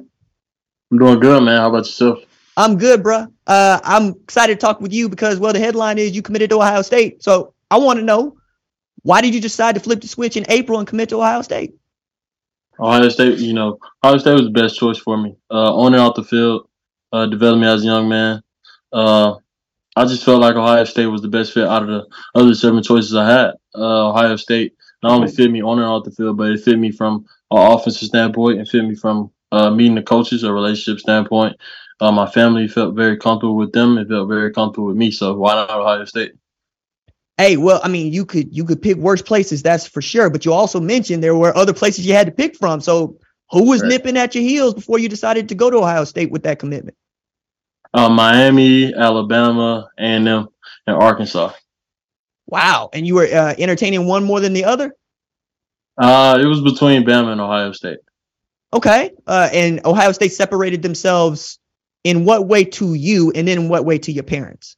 I'm 0.92 1.00
doing 1.00 1.20
good, 1.20 1.42
man. 1.44 1.60
How 1.60 1.70
about 1.70 1.86
yourself? 1.86 2.20
I'm 2.58 2.78
good, 2.78 3.04
bro. 3.04 3.28
Uh, 3.48 3.80
I'm 3.84 4.10
excited 4.24 4.60
to 4.60 4.66
talk 4.66 4.80
with 4.80 4.94
you 4.94 5.10
because, 5.10 5.40
well, 5.40 5.54
the 5.54 5.60
headline 5.60 5.98
is 5.98 6.16
you 6.16 6.22
committed 6.22 6.50
to 6.52 6.58
Ohio 6.58 6.82
State. 6.82 7.22
So 7.22 7.54
I 7.70 7.78
want 7.78 8.00
to 8.00 8.06
know 8.06 8.38
why 9.04 9.22
did 9.22 9.36
you 9.36 9.42
decide 9.42 9.76
to 9.76 9.82
flip 9.82 10.02
the 10.02 10.08
switch 10.08 10.38
in 10.38 10.46
April 10.50 10.80
and 10.80 10.88
commit 10.88 11.10
to 11.10 11.18
Ohio 11.18 11.42
State? 11.42 11.76
Ohio 12.80 13.08
State, 13.10 13.40
you 13.40 13.54
know, 13.54 13.78
Ohio 14.04 14.18
State 14.18 14.34
was 14.34 14.44
the 14.44 14.50
best 14.50 14.78
choice 14.78 14.98
for 14.98 15.18
me. 15.18 15.36
Uh, 15.52 15.74
on 15.76 15.94
and 15.94 16.02
off 16.02 16.16
the 16.16 16.24
field, 16.24 16.68
uh, 17.14 17.26
me 17.28 17.68
as 17.68 17.84
a 17.84 17.86
young 17.86 18.10
man. 18.10 18.42
Uh, 18.92 19.36
I 19.96 20.06
just 20.06 20.26
felt 20.26 20.42
like 20.42 20.56
Ohio 20.56 20.84
State 20.84 21.06
was 21.06 21.22
the 21.22 21.28
best 21.28 21.54
fit 21.54 21.68
out 21.68 21.84
of 21.84 21.88
the 21.88 22.06
other 22.34 22.54
seven 22.54 22.84
choices 22.84 23.16
I 23.16 23.30
had. 23.30 23.52
Uh, 23.74 24.10
Ohio 24.10 24.36
State 24.36 24.74
not 25.04 25.14
only 25.14 25.32
fit 25.32 25.52
me 25.52 25.62
on 25.62 25.80
and 25.80 25.88
off 25.88 26.04
the 26.04 26.12
field, 26.12 26.38
but 26.38 26.52
it 26.52 26.62
fit 26.62 26.78
me 26.78 26.92
from 26.92 27.26
an 27.52 27.74
offensive 27.74 28.08
standpoint 28.08 28.60
and 28.60 28.68
fit 28.68 28.84
me 28.84 28.96
from 28.96 29.32
uh, 29.52 29.70
meeting 29.70 29.96
the 29.96 30.02
coaches, 30.02 30.44
a 30.44 30.52
relationship 30.52 31.00
standpoint. 31.00 31.56
Uh, 32.00 32.12
my 32.12 32.30
family 32.30 32.68
felt 32.68 32.96
very 32.96 33.18
comfortable 33.18 33.56
with 33.56 33.72
them. 33.72 33.98
It 33.98 34.10
felt 34.10 34.28
very 34.28 34.52
comfortable 34.52 34.88
with 34.88 34.98
me. 34.98 35.12
So 35.12 35.34
why 35.34 35.56
not 35.56 35.70
Ohio 35.70 36.04
State? 36.06 36.34
Hey, 37.38 37.58
well, 37.58 37.82
I 37.84 37.90
mean, 37.90 38.14
you 38.14 38.25
could 38.25 38.56
you 38.56 38.64
could 38.64 38.82
pick 38.82 38.98
worse 38.98 39.22
places, 39.22 39.62
that's 39.62 39.88
for 39.88 40.02
sure. 40.02 40.30
But 40.30 40.46
you 40.46 40.54
also 40.54 40.80
mentioned 40.80 41.24
there 41.24 41.36
were 41.36 41.56
other 41.56 41.74
places 41.74 42.06
you 42.06 42.14
had 42.14 42.28
to 42.28 42.32
pick 42.32 42.56
from. 42.56 42.82
So 42.82 43.20
who 43.52 43.70
was 43.70 43.82
right. 43.82 43.90
nipping 43.90 44.18
at 44.18 44.36
your 44.36 44.44
heels 44.44 44.74
before 44.74 45.00
you 45.00 45.10
decided 45.10 45.50
to 45.50 45.56
go 45.56 45.70
to 45.70 45.78
Ohio 45.78 46.06
State 46.06 46.32
with 46.32 46.44
that 46.44 46.60
commitment? 46.60 46.98
Uh, 47.94 48.10
Miami, 48.10 48.94
Alabama, 48.94 49.90
and 49.98 50.28
them, 50.28 50.48
and 50.88 50.96
Arkansas. 50.96 51.52
Wow! 52.48 52.90
And 52.94 53.08
you 53.08 53.16
were 53.16 53.25
uh, 53.25 53.56
entertaining 53.58 54.06
one 54.06 54.24
more 54.24 54.40
than 54.40 54.54
the 54.54 54.66
other. 54.66 54.96
Uh, 55.98 56.38
it 56.42 56.46
was 56.46 56.62
between 56.62 57.04
Bama 57.04 57.32
and 57.32 57.42
Ohio 57.42 57.72
State. 57.72 58.00
Okay. 58.74 59.12
Uh, 59.25 59.50
and 59.54 59.86
Ohio 59.86 60.12
State 60.12 60.34
separated 60.34 60.82
themselves 60.82 61.60
in 62.06 62.24
what 62.24 62.48
way 62.48 62.64
to 62.64 62.94
you, 62.94 63.34
and 63.36 63.46
then 63.46 63.58
in 63.60 63.68
what 63.68 63.84
way 63.84 63.98
to 63.98 64.14
your 64.14 64.24
parents? 64.24 64.78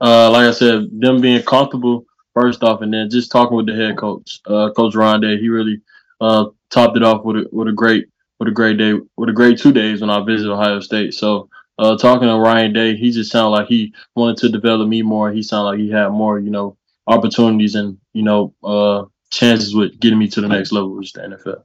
uh, 0.00 0.30
like 0.30 0.46
I 0.46 0.50
said, 0.52 0.88
them 0.92 1.20
being 1.20 1.42
comfortable 1.42 2.04
first 2.34 2.62
off, 2.62 2.82
and 2.82 2.92
then 2.92 3.10
just 3.10 3.30
talking 3.30 3.56
with 3.56 3.66
the 3.66 3.74
head 3.74 3.96
coach, 3.96 4.40
uh, 4.46 4.70
Coach 4.76 4.94
Ryan 4.94 5.20
Day. 5.20 5.38
He 5.38 5.48
really 5.48 5.80
uh, 6.20 6.46
topped 6.70 6.96
it 6.96 7.02
off 7.02 7.24
with 7.24 7.36
a, 7.36 7.48
with 7.52 7.68
a 7.68 7.72
great 7.72 8.08
with 8.38 8.48
a 8.48 8.52
great 8.52 8.76
day 8.78 8.94
with 9.16 9.28
a 9.28 9.32
great 9.32 9.58
two 9.58 9.72
days 9.72 10.00
when 10.00 10.10
I 10.10 10.24
visited 10.24 10.52
Ohio 10.52 10.80
State. 10.80 11.14
So 11.14 11.48
uh, 11.78 11.96
talking 11.96 12.28
to 12.28 12.38
Ryan 12.38 12.72
Day, 12.72 12.96
he 12.96 13.10
just 13.10 13.30
sounded 13.30 13.50
like 13.50 13.68
he 13.68 13.94
wanted 14.14 14.38
to 14.38 14.48
develop 14.50 14.88
me 14.88 15.02
more. 15.02 15.30
He 15.30 15.42
sounded 15.42 15.70
like 15.70 15.78
he 15.78 15.90
had 15.90 16.08
more, 16.08 16.38
you 16.38 16.50
know, 16.50 16.76
opportunities 17.06 17.74
and 17.74 17.98
you 18.12 18.22
know 18.22 18.54
uh, 18.62 19.04
chances 19.30 19.74
with 19.74 19.98
getting 20.00 20.18
me 20.18 20.28
to 20.28 20.40
the 20.40 20.48
next 20.48 20.72
level, 20.72 20.96
which 20.96 21.08
is 21.08 21.12
the 21.12 21.20
NFL. 21.20 21.62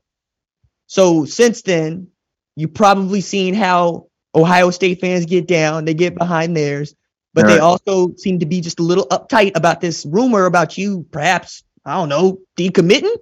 So 0.88 1.26
since 1.26 1.62
then, 1.62 2.08
you've 2.56 2.74
probably 2.74 3.22
seen 3.22 3.54
how 3.54 4.09
Ohio 4.36 4.70
State 4.70 5.02
fans 5.02 5.26
get 5.26 5.48
down; 5.48 5.86
they 5.86 5.94
get 5.94 6.16
behind 6.16 6.56
theirs 6.56 6.96
but 7.34 7.46
right. 7.46 7.54
they 7.54 7.60
also 7.60 8.14
seem 8.16 8.40
to 8.40 8.46
be 8.46 8.62
just 8.62 8.80
a 8.80 8.84
little 8.84 9.06
uptight 9.08 9.56
about 9.56 9.82
this 9.82 10.06
rumor 10.06 10.46
about 10.46 10.78
you 10.78 11.06
perhaps 11.12 11.64
I 11.86 11.96
don't 11.96 12.10
know 12.10 12.40
decommitting. 12.58 13.16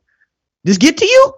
Does 0.66 0.78
get 0.78 0.98
to 0.98 1.06
you? 1.06 1.34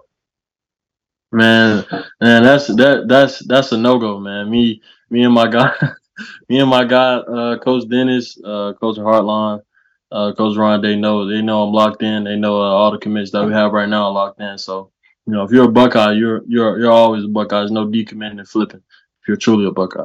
Man, 1.32 1.84
man, 2.20 2.42
that's 2.42 2.66
that 2.68 3.04
that's 3.06 3.38
that's 3.46 3.72
a 3.72 3.76
no 3.76 3.98
go, 3.98 4.18
man. 4.18 4.50
Me, 4.50 4.82
me 5.10 5.22
and 5.22 5.34
my 5.34 5.46
guy, 5.46 5.72
me 6.48 6.58
and 6.58 6.70
my 6.70 6.84
guy, 6.84 7.16
uh, 7.16 7.58
Coach 7.58 7.88
Dennis, 7.88 8.36
uh, 8.44 8.72
Coach 8.80 8.96
Hartline, 8.96 9.62
uh, 10.10 10.32
Coach 10.32 10.56
Ron. 10.56 10.80
They 10.80 10.96
know 10.96 11.26
they 11.26 11.42
know 11.42 11.62
I'm 11.62 11.72
locked 11.72 12.02
in. 12.02 12.24
They 12.24 12.36
know 12.36 12.56
uh, 12.60 12.70
all 12.70 12.90
the 12.90 12.98
commits 12.98 13.30
that 13.30 13.46
we 13.46 13.52
have 13.52 13.72
right 13.72 13.88
now 13.88 14.06
are 14.06 14.12
locked 14.12 14.40
in. 14.40 14.58
So 14.58 14.90
you 15.26 15.34
know, 15.34 15.44
if 15.44 15.52
you're 15.52 15.66
a 15.66 15.72
Buckeye, 15.72 16.12
you're 16.12 16.42
you're 16.48 16.80
you're 16.80 16.90
always 16.90 17.24
a 17.24 17.28
Buckeye. 17.28 17.60
There's 17.60 17.70
no 17.70 17.86
decommitting 17.86 18.40
and 18.40 18.48
flipping. 18.48 18.82
You're 19.30 19.36
truly 19.36 19.64
a 19.64 19.70
Buckeye. 19.70 20.02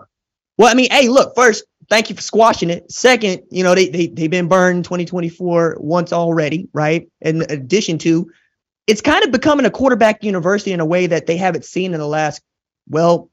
Well, 0.60 0.70
I 0.70 0.76
mean, 0.76 0.92
hey, 0.92 1.10
look, 1.10 1.34
first, 1.36 1.64
thank 1.90 2.12
you 2.12 2.16
for 2.16 2.22
squashing 2.22 2.70
it. 2.70 2.92
Second, 2.92 3.42
you 3.50 3.64
know, 3.64 3.74
they, 3.74 3.90
they, 3.90 4.06
they've 4.06 4.30
been 4.30 4.48
burned 4.48 4.84
2024 4.86 5.78
once 5.80 6.14
already, 6.14 6.70
right? 6.74 7.10
In 7.22 7.42
addition 7.50 7.98
to, 7.98 8.30
it's 8.86 9.02
kind 9.02 9.26
of 9.26 9.32
becoming 9.32 9.66
a 9.66 9.72
quarterback 9.72 10.24
university 10.24 10.74
in 10.74 10.80
a 10.80 10.86
way 10.86 11.08
that 11.08 11.26
they 11.26 11.38
haven't 11.38 11.66
seen 11.66 11.96
in 11.96 12.00
the 12.00 12.06
last, 12.06 12.44
well, 12.88 13.32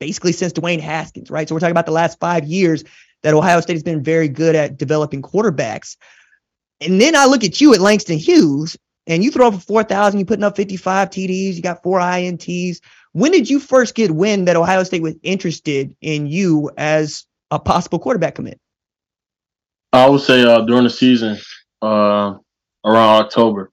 basically 0.00 0.32
since 0.32 0.52
Dwayne 0.52 0.80
Haskins, 0.80 1.30
right? 1.30 1.48
So 1.48 1.54
we're 1.54 1.60
talking 1.60 1.70
about 1.70 1.86
the 1.86 1.92
last 1.92 2.18
five 2.18 2.44
years 2.44 2.82
that 3.22 3.34
Ohio 3.34 3.60
State 3.60 3.74
has 3.74 3.84
been 3.84 4.02
very 4.02 4.26
good 4.26 4.56
at 4.56 4.78
developing 4.78 5.22
quarterbacks. 5.22 5.96
And 6.80 7.00
then 7.00 7.14
I 7.14 7.26
look 7.26 7.44
at 7.44 7.60
you 7.60 7.72
at 7.72 7.80
Langston 7.80 8.18
Hughes, 8.18 8.76
and 9.06 9.22
you 9.22 9.30
throw 9.30 9.52
for 9.52 9.60
4,000, 9.60 10.18
you're 10.18 10.26
putting 10.26 10.42
up 10.42 10.56
55 10.56 11.10
TDs, 11.10 11.54
you 11.54 11.62
got 11.62 11.84
four 11.84 12.00
INTs. 12.00 12.80
When 13.12 13.32
did 13.32 13.50
you 13.50 13.58
first 13.58 13.94
get 13.94 14.12
wind 14.12 14.46
that 14.48 14.56
Ohio 14.56 14.84
State 14.84 15.02
was 15.02 15.16
interested 15.22 15.94
in 16.00 16.26
you 16.26 16.70
as 16.76 17.26
a 17.50 17.58
possible 17.58 17.98
quarterback 17.98 18.36
commit? 18.36 18.60
I 19.92 20.08
would 20.08 20.20
say 20.20 20.42
uh, 20.44 20.60
during 20.62 20.84
the 20.84 20.90
season, 20.90 21.36
uh, 21.82 22.34
around 22.84 23.24
October. 23.24 23.72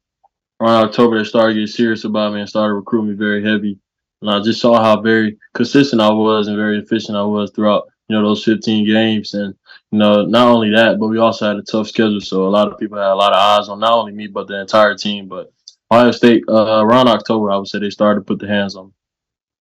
Around 0.60 0.86
October, 0.86 1.20
they 1.20 1.24
started 1.24 1.54
getting 1.54 1.68
serious 1.68 2.04
about 2.04 2.34
me 2.34 2.40
and 2.40 2.50
started 2.50 2.74
recruiting 2.74 3.12
me 3.12 3.16
very 3.16 3.44
heavy. 3.44 3.80
And 4.22 4.32
I 4.32 4.42
just 4.42 4.60
saw 4.60 4.82
how 4.82 5.02
very 5.02 5.38
consistent 5.54 6.02
I 6.02 6.10
was 6.10 6.48
and 6.48 6.58
very 6.58 6.80
efficient 6.80 7.16
I 7.16 7.24
was 7.24 7.52
throughout, 7.52 7.84
you 8.08 8.16
know, 8.16 8.28
those 8.28 8.44
15 8.44 8.88
games. 8.88 9.36
And, 9.36 9.54
you 9.92 10.00
know, 10.00 10.26
not 10.26 10.48
only 10.48 10.72
that, 10.72 11.00
but 11.00 11.10
we 11.10 11.20
also 11.20 11.48
had 11.48 11.58
a 11.58 11.62
tough 11.62 11.88
schedule. 11.88 12.22
So 12.22 12.48
a 12.48 12.50
lot 12.50 12.72
of 12.72 12.80
people 12.80 12.98
had 12.98 13.12
a 13.12 13.16
lot 13.16 13.34
of 13.34 13.40
eyes 13.40 13.70
on 13.70 13.80
not 13.80 13.94
only 13.94 14.14
me, 14.14 14.26
but 14.26 14.48
the 14.48 14.60
entire 14.60 14.96
team. 14.96 15.28
But 15.28 15.54
Ohio 15.92 16.10
State, 16.12 16.44
uh, 16.50 16.82
around 16.84 17.08
October, 17.08 17.52
I 17.52 17.58
would 17.58 17.68
say 17.68 17.78
they 17.78 17.92
started 17.92 18.22
to 18.22 18.26
put 18.26 18.40
the 18.40 18.48
hands 18.48 18.76
on 18.76 18.88
me. 18.88 18.92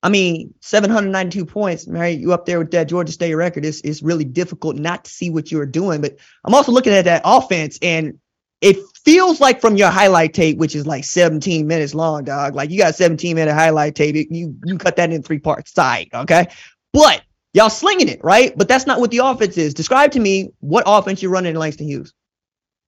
I 0.03 0.09
mean, 0.09 0.55
792 0.61 1.47
points, 1.47 1.87
right? 1.89 2.19
You 2.19 2.33
up 2.33 2.47
there 2.47 2.59
with 2.59 2.71
that 2.73 2.89
Georgia 2.89 3.13
State 3.13 3.35
record. 3.35 3.65
It's, 3.65 3.81
it's 3.81 4.03
really 4.03 4.25
difficult 4.25 4.77
not 4.77 5.05
to 5.05 5.11
see 5.11 5.31
what 5.31 5.51
you're 5.51 5.67
doing. 5.67 6.01
But 6.01 6.17
I'm 6.45 6.55
also 6.55 6.71
looking 6.71 6.93
at 6.93 7.07
that 7.07 7.23
offense, 7.25 7.79
and 7.83 8.19
it 8.61 8.77
feels 9.05 9.41
like 9.41 9.61
from 9.61 9.77
your 9.77 9.91
highlight 9.91 10.35
tape, 10.35 10.59
which 10.59 10.75
is 10.75 10.87
like 10.87 11.05
17 11.05 11.67
minutes 11.67 11.95
long, 11.95 12.25
dog. 12.25 12.55
Like 12.55 12.71
you 12.71 12.79
got 12.79 12.95
17 12.95 13.35
minute 13.35 13.55
highlight 13.55 13.95
tape. 13.95 14.15
You 14.31 14.57
you 14.65 14.79
cut 14.79 14.97
that 14.97 15.13
in 15.13 15.23
three 15.23 15.39
parts, 15.39 15.73
side, 15.73 16.09
okay? 16.15 16.47
But 16.93 17.23
y'all 17.53 17.71
slinging 17.71 18.09
it, 18.09 18.21
right? 18.23 18.57
But 18.57 18.69
that's 18.69 18.87
not 18.87 19.01
what 19.01 19.11
the 19.11 19.19
offense 19.19 19.59
is. 19.59 19.75
Describe 19.75 20.13
to 20.13 20.21
me 20.21 20.51
what 20.61 20.85
offense 20.87 21.23
you're 21.23 21.33
running 21.33 21.51
in 21.51 21.59
Langston 21.59 21.87
Hughes. 21.87 22.13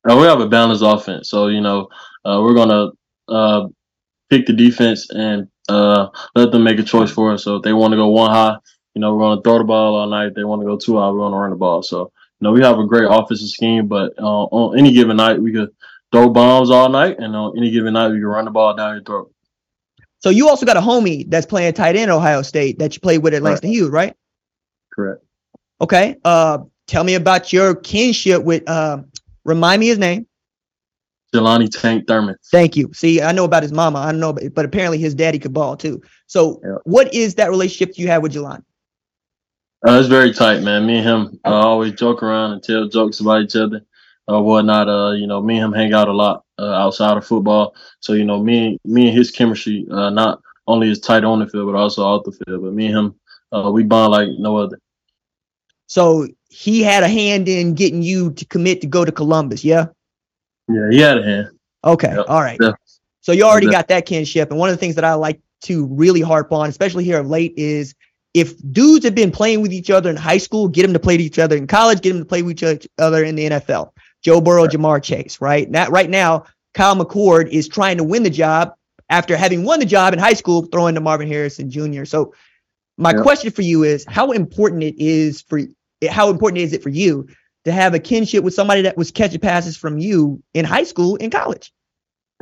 Uh, 0.09 0.17
we 0.17 0.23
have 0.23 0.41
a 0.41 0.49
balanced 0.49 0.85
offense, 0.85 1.29
so 1.31 1.49
you 1.49 1.61
know 1.61 1.89
uh, 2.25 2.41
we're 2.43 2.55
gonna 2.55 2.91
uh, 3.29 3.67
pick 4.31 4.47
the 4.47 4.53
defense 4.53 5.11
and 5.11 5.49
uh, 5.69 6.09
let 6.35 6.53
them 6.53 6.65
make 6.65 6.79
a 6.79 6.83
choice 6.83 7.11
for 7.11 7.33
us. 7.33 7.45
So 7.45 7.57
if 7.57 7.63
they 7.63 7.73
want 7.73 7.93
to 7.93 7.97
go 7.97 8.09
one 8.09 8.31
high, 8.31 8.57
you 8.95 9.01
know, 9.01 9.15
we're 9.15 9.21
going 9.21 9.39
to 9.39 9.43
throw 9.43 9.59
the 9.59 9.65
ball 9.65 9.95
all 9.95 10.07
night. 10.07 10.29
If 10.29 10.35
they 10.35 10.45
want 10.45 10.63
to 10.63 10.67
go 10.67 10.77
two 10.77 10.99
high, 10.99 11.11
we're 11.11 11.19
going 11.19 11.33
to 11.33 11.39
run 11.39 11.51
the 11.51 11.57
ball. 11.57 11.83
So, 11.83 12.01
you 12.41 12.45
know, 12.45 12.53
we 12.53 12.63
have 12.63 12.79
a 12.79 12.87
great 12.87 13.07
offensive 13.09 13.49
scheme, 13.49 13.87
but 13.87 14.13
uh, 14.19 14.45
on 14.45 14.79
any 14.79 14.93
given 14.93 15.17
night, 15.17 15.41
we 15.41 15.53
could 15.53 15.71
throw 16.13 16.31
bombs 16.31 16.71
all 16.71 16.89
night, 16.89 17.19
and 17.19 17.35
on 17.37 17.57
any 17.57 17.71
given 17.71 17.95
night, 17.95 18.09
we 18.09 18.19
can 18.19 18.27
run 18.27 18.45
the 18.45 18.51
ball 18.51 18.75
down 18.75 18.95
your 18.95 19.05
throat. 19.05 19.33
So 20.21 20.31
you 20.31 20.49
also 20.49 20.67
got 20.67 20.77
a 20.77 20.81
homie 20.81 21.29
that's 21.29 21.47
playing 21.47 21.75
tight 21.75 21.97
end 21.97 22.11
Ohio 22.11 22.43
State 22.43 22.79
that 22.79 22.95
you 22.95 23.01
played 23.01 23.19
with 23.19 23.35
at 23.35 23.43
Langston 23.43 23.71
Hughes, 23.71 23.91
right? 23.91 24.17
Correct. 24.93 25.23
Okay. 25.81 26.17
Uh, 26.25 26.59
tell 26.87 27.05
me 27.05 27.15
about 27.15 27.53
your 27.53 27.75
kinship 27.75 28.43
with. 28.43 28.69
Uh, 28.69 29.03
remind 29.45 29.81
me 29.81 29.87
his 29.87 29.99
name. 29.99 30.27
Jelani 31.35 31.69
Tank 31.71 32.07
Thurman. 32.07 32.37
Thank 32.51 32.77
you. 32.77 32.91
See, 32.95 33.21
I 33.21 33.33
know 33.33 33.45
about 33.45 33.63
his 33.63 33.73
mama. 33.73 33.99
I 33.99 34.13
don't 34.13 34.21
know, 34.21 34.33
but, 34.33 34.65
apparently 34.65 34.99
his 34.99 35.15
daddy 35.15 35.39
could 35.39 35.53
ball 35.53 35.77
too. 35.77 36.01
So, 36.27 36.61
yeah. 36.65 36.77
what 36.85 37.13
is 37.13 37.35
that 37.37 37.51
relationship 37.51 37.99
you 37.99 38.09
have 38.09 38.23
with 38.23 38.35
Jelani? 38.35 38.63
Uh, 39.87 39.99
it's 39.99 40.09
very 40.09 40.33
tight, 40.33 40.63
man. 40.63 40.87
Me 40.87 40.99
and 40.99 41.07
him 41.07 41.41
uh, 41.45 41.51
always 41.51 41.93
joke 41.93 42.23
around 42.23 42.53
and 42.53 42.63
tell 42.63 42.89
jokes 42.89 43.21
about 43.21 43.43
each 43.43 43.55
other, 43.55 43.83
uh, 44.31 44.41
whatnot. 44.41 44.89
Uh, 44.89 45.13
you 45.13 45.27
know, 45.27 45.41
me 45.41 45.59
and 45.59 45.67
him 45.67 45.73
hang 45.73 45.93
out 45.93 46.09
a 46.09 46.13
lot 46.13 46.45
uh, 46.59 46.73
outside 46.73 47.17
of 47.17 47.27
football. 47.27 47.75
So, 48.01 48.15
you 48.15 48.25
know, 48.25 48.43
me, 48.43 48.79
me 48.85 49.09
and 49.09 49.17
his 49.17 49.31
chemistry, 49.31 49.87
uh, 49.91 50.11
not 50.11 50.41
only 50.67 50.91
is 50.91 50.99
tight 50.99 51.25
on 51.25 51.39
the 51.39 51.47
field, 51.47 51.67
but 51.67 51.79
also 51.79 52.03
off 52.03 52.25
the 52.25 52.33
field. 52.33 52.63
But 52.63 52.73
me 52.73 52.87
and 52.87 52.97
him, 52.97 53.15
uh, 53.53 53.71
we 53.71 53.85
bond 53.85 54.13
like 54.13 54.29
no 54.39 54.57
other. 54.57 54.81
So 55.87 56.27
he 56.49 56.83
had 56.83 57.03
a 57.03 57.09
hand 57.09 57.49
in 57.49 57.75
getting 57.75 58.03
you 58.03 58.33
to 58.33 58.45
commit 58.45 58.81
to 58.81 58.87
go 58.87 59.05
to 59.05 59.13
Columbus, 59.13 59.65
yeah? 59.65 59.87
Yeah, 60.69 60.91
he 60.91 60.99
had 60.99 61.19
a 61.19 61.23
hand. 61.23 61.49
Okay, 61.85 62.15
yep. 62.15 62.27
all 62.29 62.41
right. 62.41 62.59
So 63.21 63.33
you 63.33 63.45
already 63.45 63.71
got 63.71 63.89
that 63.89 64.07
kinship. 64.07 64.51
And 64.51 64.59
one 64.59 64.71
of 64.71 64.75
the 64.75 64.81
things 64.81 64.95
that 64.95 65.05
I 65.05 65.15
like 65.15 65.41
to 65.63 65.87
really 65.87 66.21
harp 66.21 66.53
on, 66.53 66.69
especially 66.69 67.05
here 67.05 67.19
of 67.19 67.27
late, 67.29 67.53
is 67.57 67.95
if 68.35 68.55
dudes 68.73 69.05
have 69.05 69.15
been 69.15 69.31
playing 69.31 69.61
with 69.63 69.73
each 69.73 69.91
other 69.91 70.09
in 70.09 70.17
high 70.17 70.39
school, 70.39 70.69
get 70.69 70.83
them 70.83 70.93
to 70.93 70.99
play 70.99 71.17
with 71.17 71.27
each 71.27 71.39
other 71.39 71.57
in 71.57 71.67
college, 71.67 72.01
get 72.01 72.13
them 72.13 72.21
to 72.21 72.25
play 72.25 72.43
with 72.43 72.63
each 72.63 72.89
other 72.99 73.25
in 73.25 73.35
the 73.35 73.51
NFL. 73.51 73.93
Joe 74.23 74.41
Burrow, 74.41 74.65
right. 74.65 74.71
Ja'Marr 74.71 75.03
Chase, 75.03 75.41
right? 75.41 75.69
Now, 75.71 75.89
right 75.89 76.09
now, 76.09 76.45
Kyle 76.75 76.97
McCord 76.97 77.49
is 77.49 77.69
trying 77.69 77.99
to 77.99 78.05
win 78.05 78.23
the 78.23 78.31
job 78.31 78.75
after 79.11 79.37
having 79.37 79.65
won 79.65 79.81
the 79.81 79.87
job 79.87 80.13
in 80.13 80.19
high 80.19 80.35
school, 80.35 80.67
throwing 80.67 80.95
to 80.95 81.01
Marvin 81.01 81.29
Harrison 81.29 81.71
Jr. 81.71 82.05
So, 82.05 82.35
my 82.97 83.13
yep. 83.13 83.23
question 83.23 83.51
for 83.51 83.63
you 83.63 83.85
is 83.85 84.05
how 84.09 84.33
important 84.33 84.83
it 84.83 84.99
is 84.99 85.43
for 85.43 85.61
how 86.11 86.31
important 86.31 86.59
is 86.59 86.73
it 86.73 86.83
for 86.83 86.89
you 86.89 87.29
to 87.69 87.73
have 87.73 87.95
a 87.95 87.99
kinship 87.99 88.43
with 88.43 88.55
somebody 88.55 88.83
that 88.83 88.97
was 88.97 89.11
catching 89.11 89.41
passes 89.41 89.77
from 89.77 89.99
you 89.99 90.43
in 90.55 90.65
high 90.65 90.85
school 90.85 91.17
in 91.17 91.31
college? 91.31 91.73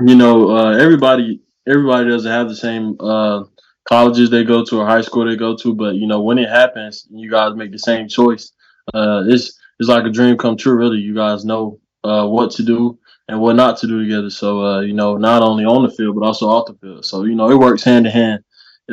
You 0.04 0.14
know, 0.14 0.56
uh, 0.56 0.76
everybody 0.76 1.40
everybody 1.68 2.09
doesn't 2.09 2.30
have 2.30 2.49
the 2.49 2.56
same 2.56 2.97
uh, 3.00 3.45
colleges 3.88 4.30
they 4.30 4.45
go 4.45 4.64
to 4.64 4.80
or 4.80 4.87
high 4.87 5.00
school 5.00 5.26
they 5.26 5.37
go 5.37 5.56
to, 5.56 5.75
but 5.75 5.97
you 5.97 6.06
know, 6.06 6.21
when 6.21 6.38
it 6.38 6.49
happens, 6.49 7.06
you 7.11 7.30
guys 7.30 7.56
make 7.56 7.73
the 7.73 7.78
same 7.78 8.09
choice. 8.09 8.52
Uh, 8.95 9.25
it's 9.26 9.59
it's 9.78 9.88
like 9.88 10.04
a 10.04 10.11
dream 10.11 10.37
come 10.37 10.56
true. 10.56 10.75
Really, 10.75 10.99
you 10.99 11.14
guys 11.14 11.45
know 11.45 11.80
uh, 12.04 12.26
what 12.26 12.50
to 12.52 12.62
do 12.62 12.99
and 13.28 13.40
what 13.40 13.56
not 13.56 13.78
to 13.78 13.87
do 13.87 14.02
together. 14.02 14.30
So 14.30 14.62
uh, 14.64 14.80
you 14.80 14.92
know, 14.92 15.16
not 15.16 15.42
only 15.42 15.64
on 15.64 15.83
the 15.83 15.90
field 15.90 16.16
but 16.16 16.26
also 16.26 16.49
off 16.49 16.66
the 16.66 16.75
field. 16.75 17.04
So 17.04 17.25
you 17.25 17.35
know, 17.35 17.50
it 17.50 17.59
works 17.59 17.85
hand 17.85 18.06
in 18.06 18.12
hand. 18.12 18.45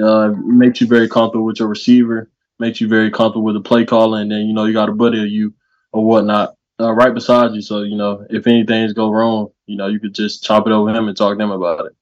Uh, 0.01 0.33
makes 0.43 0.81
you 0.81 0.87
very 0.87 1.07
comfortable 1.07 1.45
with 1.45 1.59
your 1.59 1.67
receiver, 1.67 2.31
makes 2.57 2.81
you 2.81 2.87
very 2.87 3.11
comfortable 3.11 3.43
with 3.43 3.55
the 3.55 3.61
play 3.61 3.85
calling, 3.85 4.23
and 4.23 4.31
then 4.31 4.47
you 4.47 4.53
know 4.53 4.65
you 4.65 4.73
got 4.73 4.89
a 4.89 4.93
buddy 4.93 5.21
of 5.21 5.27
you 5.27 5.53
or 5.93 6.03
whatnot 6.03 6.55
uh, 6.79 6.91
right 6.91 7.13
beside 7.13 7.53
you. 7.53 7.61
So 7.61 7.83
you 7.83 7.95
know, 7.95 8.25
if 8.29 8.45
anything's 8.47 8.93
go 8.93 9.09
wrong, 9.09 9.49
you 9.65 9.77
know, 9.77 9.87
you 9.87 9.99
could 9.99 10.13
just 10.13 10.43
chop 10.43 10.67
it 10.67 10.73
over 10.73 10.89
him 10.89 11.07
and 11.07 11.15
talk 11.15 11.37
to 11.37 11.43
him 11.43 11.51
about 11.51 11.85
it. 11.85 11.95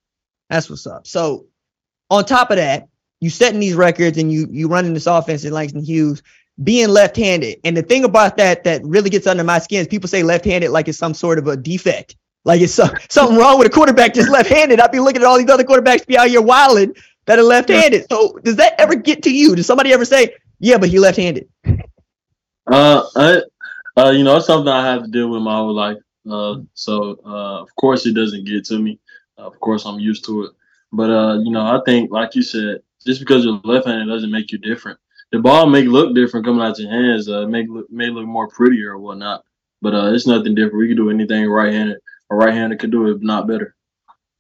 That's 0.50 0.70
what's 0.70 0.88
up. 0.88 1.06
So 1.06 1.46
on 2.10 2.26
top 2.26 2.52
of 2.52 2.58
that, 2.58 2.88
you 3.20 3.30
setting 3.30 3.60
these 3.60 3.76
records 3.76 4.18
and 4.18 4.32
you 4.32 4.48
you 4.50 4.68
running 4.68 4.94
this 4.94 5.08
offense 5.08 5.46
in 5.46 5.54
Langston 5.54 5.84
Hughes 5.84 6.24
being 6.64 6.90
left-handed. 6.90 7.60
And 7.64 7.78
the 7.78 7.82
thing 7.82 8.04
about 8.04 8.38
that 8.38 8.64
that 8.66 8.84
really 8.84 9.10
gets 9.10 9.26
under 9.26 9.44
my 9.44 9.60
skin 9.60 9.82
is 9.82 9.88
people 9.88 10.10
say 10.10 10.24
left-handed 10.24 10.70
like 10.70 10.88
it's 10.88 10.98
some 10.98 11.14
sort 11.14 11.40
of 11.40 11.48
a 11.48 11.58
defect. 11.58 12.16
Like 12.44 12.62
it's 12.62 12.74
something 13.10 13.38
wrong 13.38 13.58
with 13.58 13.68
a 13.68 13.70
quarterback 13.70 14.14
just 14.14 14.30
left-handed. 14.30 14.80
I'd 14.80 14.92
be 14.92 15.00
looking 15.00 15.22
at 15.22 15.28
all 15.28 15.38
these 15.38 15.50
other 15.50 15.64
quarterbacks 15.64 16.06
be 16.06 16.18
out 16.18 16.28
here 16.28 16.42
wilding 16.42 16.96
that 17.26 17.40
are 17.40 17.44
left-handed. 17.44 18.08
So 18.10 18.40
does 18.44 18.56
that 18.58 18.74
ever 18.80 18.96
get 18.96 19.24
to 19.24 19.34
you? 19.34 19.56
Does 19.56 19.66
somebody 19.66 19.94
ever 19.94 20.06
say, 20.06 20.36
"Yeah, 20.60 20.78
but 20.78 20.90
he 20.90 21.00
left-handed"? 21.00 21.48
Uh, 22.68 23.04
I, 23.16 23.42
uh, 23.98 24.10
you 24.10 24.24
know, 24.24 24.38
it's 24.38 24.48
something 24.48 24.68
I 24.68 24.86
have 24.86 25.04
to 25.04 25.10
deal 25.10 25.30
with 25.30 25.42
my 25.42 25.56
whole 25.56 25.74
life. 25.74 25.98
Uh, 26.30 26.58
so 26.74 27.20
uh, 27.26 27.62
of 27.62 27.76
course 27.76 28.06
it 28.06 28.14
doesn't 28.14 28.46
get 28.46 28.66
to 28.66 28.80
me. 28.80 29.00
of 29.38 29.60
course 29.60 29.86
I'm 29.86 30.00
used 30.00 30.26
to 30.26 30.44
it. 30.44 30.52
But 30.92 31.10
uh, 31.10 31.40
you 31.40 31.52
know, 31.52 31.62
I 31.62 31.82
think 31.86 32.12
like 32.12 32.36
you 32.36 32.44
said, 32.44 32.82
just 33.06 33.20
because 33.20 33.44
you're 33.44 33.60
left-handed 33.64 34.12
doesn't 34.12 34.32
make 34.32 34.52
you 34.52 34.60
different 34.60 35.00
the 35.32 35.40
ball 35.40 35.68
may 35.68 35.84
look 35.84 36.14
different 36.14 36.46
coming 36.46 36.62
out 36.62 36.78
your 36.78 36.92
hands. 36.92 37.30
Uh, 37.30 37.48
may 37.48 37.66
look 37.66 37.90
may 37.90 38.10
look 38.10 38.26
more 38.26 38.48
prettier 38.48 38.92
or 38.92 39.00
whatnot, 39.00 39.44
but 39.82 39.94
uh, 39.94 40.14
it's 40.14 40.28
nothing 40.28 40.56
different. 40.56 40.78
We 40.78 40.88
can 40.88 40.98
do 40.98 41.10
anything 41.10 41.50
right-handed. 41.50 41.98
A 42.30 42.36
right-handed 42.36 42.80
could 42.80 42.92
do 42.92 43.08
it, 43.08 43.22
not 43.22 43.48
better. 43.48 43.76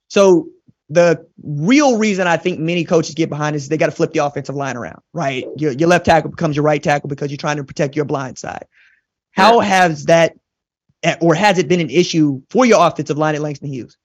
So 0.10 0.50
the 0.90 1.26
real 1.42 1.98
reason 1.98 2.28
I 2.28 2.36
think 2.36 2.60
many 2.60 2.84
coaches 2.84 3.16
get 3.16 3.30
behind 3.30 3.56
is 3.56 3.70
they 3.70 3.78
got 3.78 3.86
to 3.86 3.92
flip 3.94 4.12
the 4.12 4.20
offensive 4.20 4.56
line 4.56 4.76
around, 4.76 5.02
right? 5.14 5.46
Your, 5.58 5.72
your 5.72 5.88
left 5.88 6.06
tackle 6.06 6.32
becomes 6.32 6.56
your 6.58 6.64
right 6.64 6.84
tackle 6.84 7.08
because 7.08 7.32
you're 7.32 7.38
trying 7.38 7.58
to 7.58 7.64
protect 7.64 7.96
your 7.96 8.04
blind 8.06 8.38
side. 8.38 8.66
How 9.32 9.62
yeah. 9.62 9.67
has 9.67 10.06
that, 10.06 10.38
or 11.20 11.34
has 11.36 11.58
it 11.58 11.67
been 11.67 11.80
an 11.80 11.89
issue 11.89 12.41
for 12.50 12.65
your 12.65 12.86
offensive 12.86 13.17
line 13.17 13.36
at 13.36 13.41
Langston 13.41 13.70
Hughes? 13.70 13.98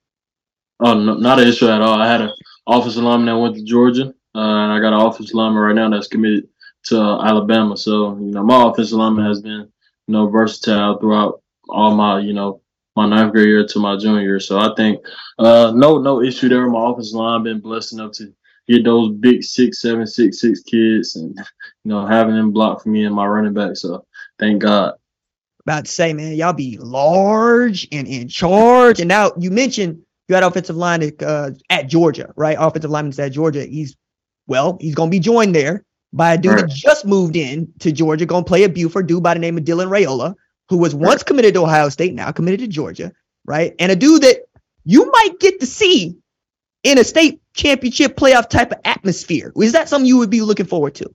Oh, 0.79 0.93
no, 0.93 1.15
not 1.15 1.39
an 1.39 1.47
issue 1.47 1.69
at 1.69 1.81
all. 1.81 1.99
I 1.99 2.07
had 2.07 2.21
an 2.21 2.31
offensive 2.67 3.03
lineman 3.03 3.27
that 3.27 3.39
went 3.39 3.55
to 3.55 3.63
Georgia, 3.63 4.13
uh, 4.35 4.39
and 4.39 4.71
I 4.71 4.79
got 4.79 4.93
an 4.93 5.05
offensive 5.05 5.35
lineman 5.35 5.61
right 5.61 5.75
now 5.75 5.89
that's 5.89 6.07
committed 6.07 6.47
to 6.85 7.01
uh, 7.01 7.25
Alabama. 7.25 7.75
So, 7.75 8.17
you 8.17 8.31
know, 8.31 8.43
my 8.43 8.69
offensive 8.69 8.97
lineman 8.97 9.25
has 9.25 9.41
been, 9.41 9.71
you 10.07 10.13
know, 10.13 10.27
versatile 10.27 10.99
throughout 10.99 11.41
all 11.69 11.95
my, 11.95 12.19
you 12.19 12.33
know, 12.33 12.61
my 12.95 13.07
ninth 13.07 13.31
grade 13.31 13.47
year 13.47 13.65
to 13.65 13.79
my 13.79 13.95
junior 13.95 14.21
year. 14.21 14.39
So 14.39 14.57
I 14.57 14.73
think 14.75 14.99
uh, 15.37 15.71
no 15.75 15.99
no 15.99 16.21
issue 16.21 16.49
there. 16.49 16.67
My 16.67 16.89
offensive 16.89 17.15
line 17.15 17.43
been 17.43 17.59
blessed 17.59 17.93
enough 17.93 18.13
to 18.13 18.33
get 18.67 18.83
those 18.83 19.13
big 19.13 19.43
six, 19.43 19.81
seven, 19.81 20.07
six, 20.07 20.41
six 20.41 20.61
kids 20.61 21.15
and 21.15 21.37
you 21.37 21.89
know, 21.91 22.05
having 22.05 22.35
them 22.35 22.51
block 22.51 22.81
for 22.81 22.89
me 22.89 23.05
and 23.05 23.15
my 23.15 23.25
running 23.25 23.53
back. 23.53 23.75
So 23.75 24.05
thank 24.39 24.63
God. 24.63 24.95
About 25.67 25.83
to 25.83 25.91
say, 25.91 26.13
man, 26.13 26.33
y'all 26.35 26.53
be 26.53 26.77
large 26.77 27.89
and 27.91 28.07
in 28.07 28.29
charge. 28.29 29.01
And 29.01 29.09
now 29.09 29.33
you 29.37 29.51
mentioned 29.51 30.01
you 30.29 30.35
had 30.35 30.45
offensive 30.45 30.77
line 30.77 31.03
at, 31.03 31.21
uh, 31.21 31.51
at 31.69 31.87
Georgia, 31.87 32.31
right? 32.37 32.55
Offensive 32.57 32.89
lineman 32.89 33.19
at 33.19 33.33
Georgia. 33.33 33.65
He's 33.65 33.97
well, 34.47 34.77
he's 34.79 34.95
gonna 34.95 35.11
be 35.11 35.19
joined 35.19 35.53
there 35.53 35.83
by 36.13 36.35
a 36.35 36.37
dude 36.37 36.53
right. 36.53 36.61
that 36.61 36.69
just 36.69 37.05
moved 37.05 37.35
in 37.35 37.71
to 37.79 37.91
Georgia, 37.91 38.25
going 38.25 38.45
to 38.45 38.47
play 38.47 38.63
at 38.63 38.73
Buford, 38.73 39.07
dude 39.07 39.21
by 39.21 39.33
the 39.33 39.41
name 39.41 39.57
of 39.57 39.65
Dylan 39.65 39.89
Raiola, 39.89 40.35
who 40.69 40.77
was 40.77 40.95
once 40.95 41.21
committed 41.21 41.53
to 41.55 41.63
Ohio 41.63 41.89
State, 41.89 42.13
now 42.13 42.31
committed 42.31 42.61
to 42.61 42.67
Georgia, 42.67 43.11
right? 43.45 43.75
And 43.77 43.91
a 43.91 43.95
dude 43.95 44.23
that 44.23 44.37
you 44.85 45.11
might 45.11 45.37
get 45.39 45.59
to 45.59 45.65
see 45.65 46.17
in 46.83 46.97
a 46.97 47.03
state 47.03 47.41
championship 47.53 48.15
playoff 48.15 48.49
type 48.49 48.71
of 48.71 48.79
atmosphere. 48.85 49.51
Is 49.57 49.73
that 49.73 49.89
something 49.89 50.07
you 50.07 50.17
would 50.17 50.29
be 50.29 50.41
looking 50.41 50.65
forward 50.65 50.95
to? 50.95 51.13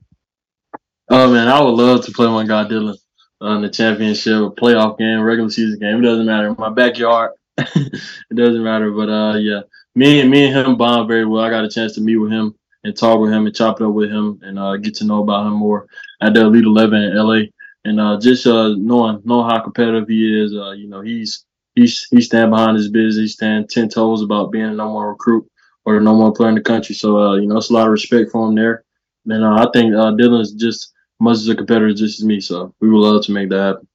Oh 1.09 1.33
man, 1.33 1.49
I 1.49 1.61
would 1.61 1.71
love 1.71 2.05
to 2.05 2.13
play 2.13 2.27
one 2.27 2.47
guy 2.47 2.65
Dylan 2.65 2.97
on 3.43 3.59
uh, 3.59 3.61
the 3.61 3.69
championship, 3.69 4.35
a 4.35 4.51
playoff 4.51 4.99
game, 4.99 5.21
regular 5.21 5.51
season 5.51 5.79
game. 5.81 5.99
It 5.99 6.03
doesn't 6.03 6.27
matter. 6.27 6.55
My 6.55 6.71
backyard, 6.71 7.33
it 7.59 8.35
doesn't 8.35 8.63
matter. 8.63 8.93
But 8.93 9.09
uh, 9.09 9.37
yeah, 9.37 9.63
me 9.95 10.21
and 10.21 10.31
me 10.31 10.47
and 10.47 10.57
him 10.57 10.77
bond 10.77 11.09
very 11.09 11.27
well. 11.27 11.43
I 11.43 11.51
got 11.51 11.65
a 11.65 11.69
chance 11.69 11.95
to 11.97 12.01
meet 12.01 12.17
with 12.17 12.31
him 12.31 12.55
and 12.85 12.97
talk 12.97 13.21
with 13.21 13.33
him 13.33 13.47
and 13.47 13.55
chop 13.55 13.81
it 13.81 13.85
up 13.85 13.93
with 13.93 14.11
him 14.11 14.41
and 14.43 14.59
uh, 14.59 14.77
get 14.77 14.95
to 14.97 15.05
know 15.05 15.23
about 15.23 15.47
him 15.47 15.55
more 15.55 15.87
at 16.21 16.35
the 16.35 16.43
Elite 16.43 16.65
Eleven 16.65 17.03
in 17.03 17.17
LA. 17.17 17.41
And 17.85 18.01
uh, 18.01 18.19
just 18.21 18.47
uh, 18.47 18.75
knowing 18.77 19.23
knowing 19.25 19.51
how 19.51 19.61
competitive 19.61 20.09
he 20.09 20.41
is, 20.41 20.55
uh, 20.55 20.71
you 20.71 20.89
know, 20.89 21.01
he's 21.01 21.45
he's 21.75 22.07
he's 22.11 22.27
stand 22.27 22.53
behind 22.53 22.77
his 22.77 22.91
business. 22.91 23.17
He's 23.17 23.33
stand 23.33 23.71
ten 23.71 23.89
toes 23.89 24.23
about 24.23 24.53
being 24.53 24.67
a 24.67 24.73
number 24.73 24.95
one 24.95 25.09
recruit 25.09 25.49
or 25.85 25.95
the 25.95 26.01
number 26.01 26.23
one 26.23 26.33
player 26.33 26.51
in 26.51 26.55
the 26.55 26.61
country. 26.61 26.95
So 26.95 27.19
uh, 27.19 27.35
you 27.37 27.49
know, 27.49 27.57
it's 27.57 27.71
a 27.71 27.73
lot 27.73 27.87
of 27.87 27.93
respect 27.93 28.31
for 28.31 28.49
him 28.49 28.55
there. 28.55 28.85
And 29.27 29.45
I 29.45 29.67
think 29.73 29.93
Dylan's 29.93 30.53
just 30.53 30.93
much 31.23 31.37
as 31.37 31.49
a 31.49 31.55
competitor 31.55 31.93
just 31.93 32.21
as 32.21 32.25
me. 32.25 32.41
So 32.41 32.75
we 32.81 32.91
would 32.91 32.99
love 32.99 33.25
to 33.27 33.33
make 33.33 33.49
that 33.51 33.61
happen. 33.61 33.89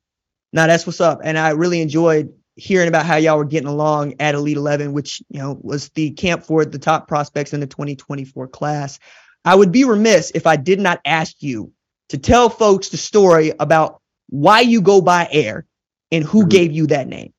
Now 0.54 0.68
that's 0.68 0.86
what's 0.88 1.02
up, 1.02 1.22
and 1.24 1.38
I 1.38 1.50
really 1.52 1.82
enjoyed 1.82 2.34
hearing 2.56 2.88
about 2.88 3.06
how 3.06 3.18
y'all 3.18 3.38
were 3.38 3.46
getting 3.46 3.68
along 3.68 4.16
at 4.20 4.34
Elite 4.34 4.58
11, 4.58 4.94
which 4.94 5.22
you 5.30 5.40
know 5.40 5.60
was 5.62 5.90
the 5.90 6.12
camp 6.12 6.44
for 6.44 6.66
the 6.66 6.80
top 6.80 7.08
prospects 7.08 7.54
in 7.54 7.60
the 7.60 7.68
2024 7.68 8.48
class. 8.48 9.00
I 9.46 9.56
would 9.56 9.72
be 9.72 9.84
remiss 9.84 10.32
if 10.32 10.48
I 10.48 10.56
did 10.56 10.80
not 10.80 11.00
ask 11.06 11.36
you 11.40 11.72
to 12.10 12.18
tell 12.18 12.50
folks 12.50 12.90
the 12.90 12.98
story 12.98 13.54
about 13.60 14.02
why 14.30 14.62
you 14.62 14.82
go 14.82 15.02
by 15.02 15.28
Air 15.32 15.66
and 16.12 16.24
who 16.24 16.40
mm-hmm. 16.40 16.50
gave 16.50 16.72
you 16.72 16.88
that 16.88 17.08
name. 17.08 17.34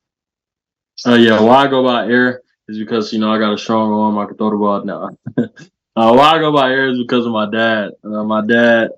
Uh, 1.05 1.15
yeah, 1.15 1.41
why 1.41 1.65
I 1.65 1.67
go 1.67 1.83
by 1.83 2.05
Air 2.05 2.41
is 2.67 2.77
because 2.77 3.11
you 3.13 3.19
know 3.19 3.31
I 3.31 3.39
got 3.39 3.53
a 3.53 3.57
strong 3.57 3.91
arm. 3.91 4.17
I 4.17 4.25
can 4.25 4.37
throw 4.37 4.51
the 4.51 4.57
ball 4.57 4.83
now. 4.83 5.09
uh, 5.37 6.13
why 6.13 6.31
I 6.31 6.39
go 6.39 6.51
by 6.51 6.71
Air 6.71 6.89
is 6.89 6.97
because 6.97 7.25
of 7.25 7.31
my 7.31 7.49
dad. 7.49 7.91
Uh, 8.03 8.23
my 8.23 8.45
dad, 8.45 8.91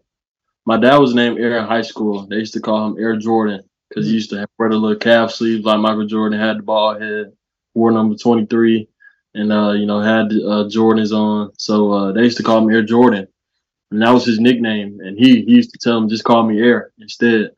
my 0.66 0.78
dad 0.78 0.98
was 0.98 1.14
named 1.16 1.40
Air 1.40 1.58
in 1.58 1.66
high 1.66 1.82
school. 1.82 2.28
They 2.28 2.38
used 2.38 2.54
to 2.54 2.62
call 2.62 2.86
him 2.88 2.98
Air 3.00 3.16
Jordan 3.18 3.62
because 3.90 4.06
he 4.08 4.14
used 4.14 4.30
to 4.32 4.40
have 4.40 4.50
wear 4.58 4.70
the 4.70 4.76
little 4.78 4.98
calf 4.98 5.32
sleeves 5.32 5.66
like 5.66 5.80
Michael 5.80 6.06
Jordan 6.06 6.40
had 6.40 6.60
the 6.60 6.64
ball 6.64 7.00
head, 7.00 7.34
wore 7.74 7.92
number 7.92 8.16
23, 8.16 8.88
and 9.36 9.52
uh, 9.52 9.72
you 9.72 9.86
know 9.86 10.00
had 10.00 10.28
uh, 10.28 10.68
Jordans 10.70 11.12
on. 11.12 11.52
So 11.58 11.92
uh, 11.92 12.12
they 12.12 12.24
used 12.24 12.38
to 12.38 12.44
call 12.44 12.60
him 12.60 12.70
Air 12.70 12.84
Jordan, 12.84 13.28
and 13.92 14.02
that 14.02 14.12
was 14.12 14.26
his 14.26 14.40
nickname. 14.40 15.00
And 15.02 15.18
he 15.18 15.44
he 15.44 15.54
used 15.54 15.72
to 15.72 15.80
tell 15.80 15.98
him 15.98 16.10
just 16.10 16.24
call 16.24 16.44
me 16.44 16.62
Air 16.62 16.92
instead. 17.00 17.52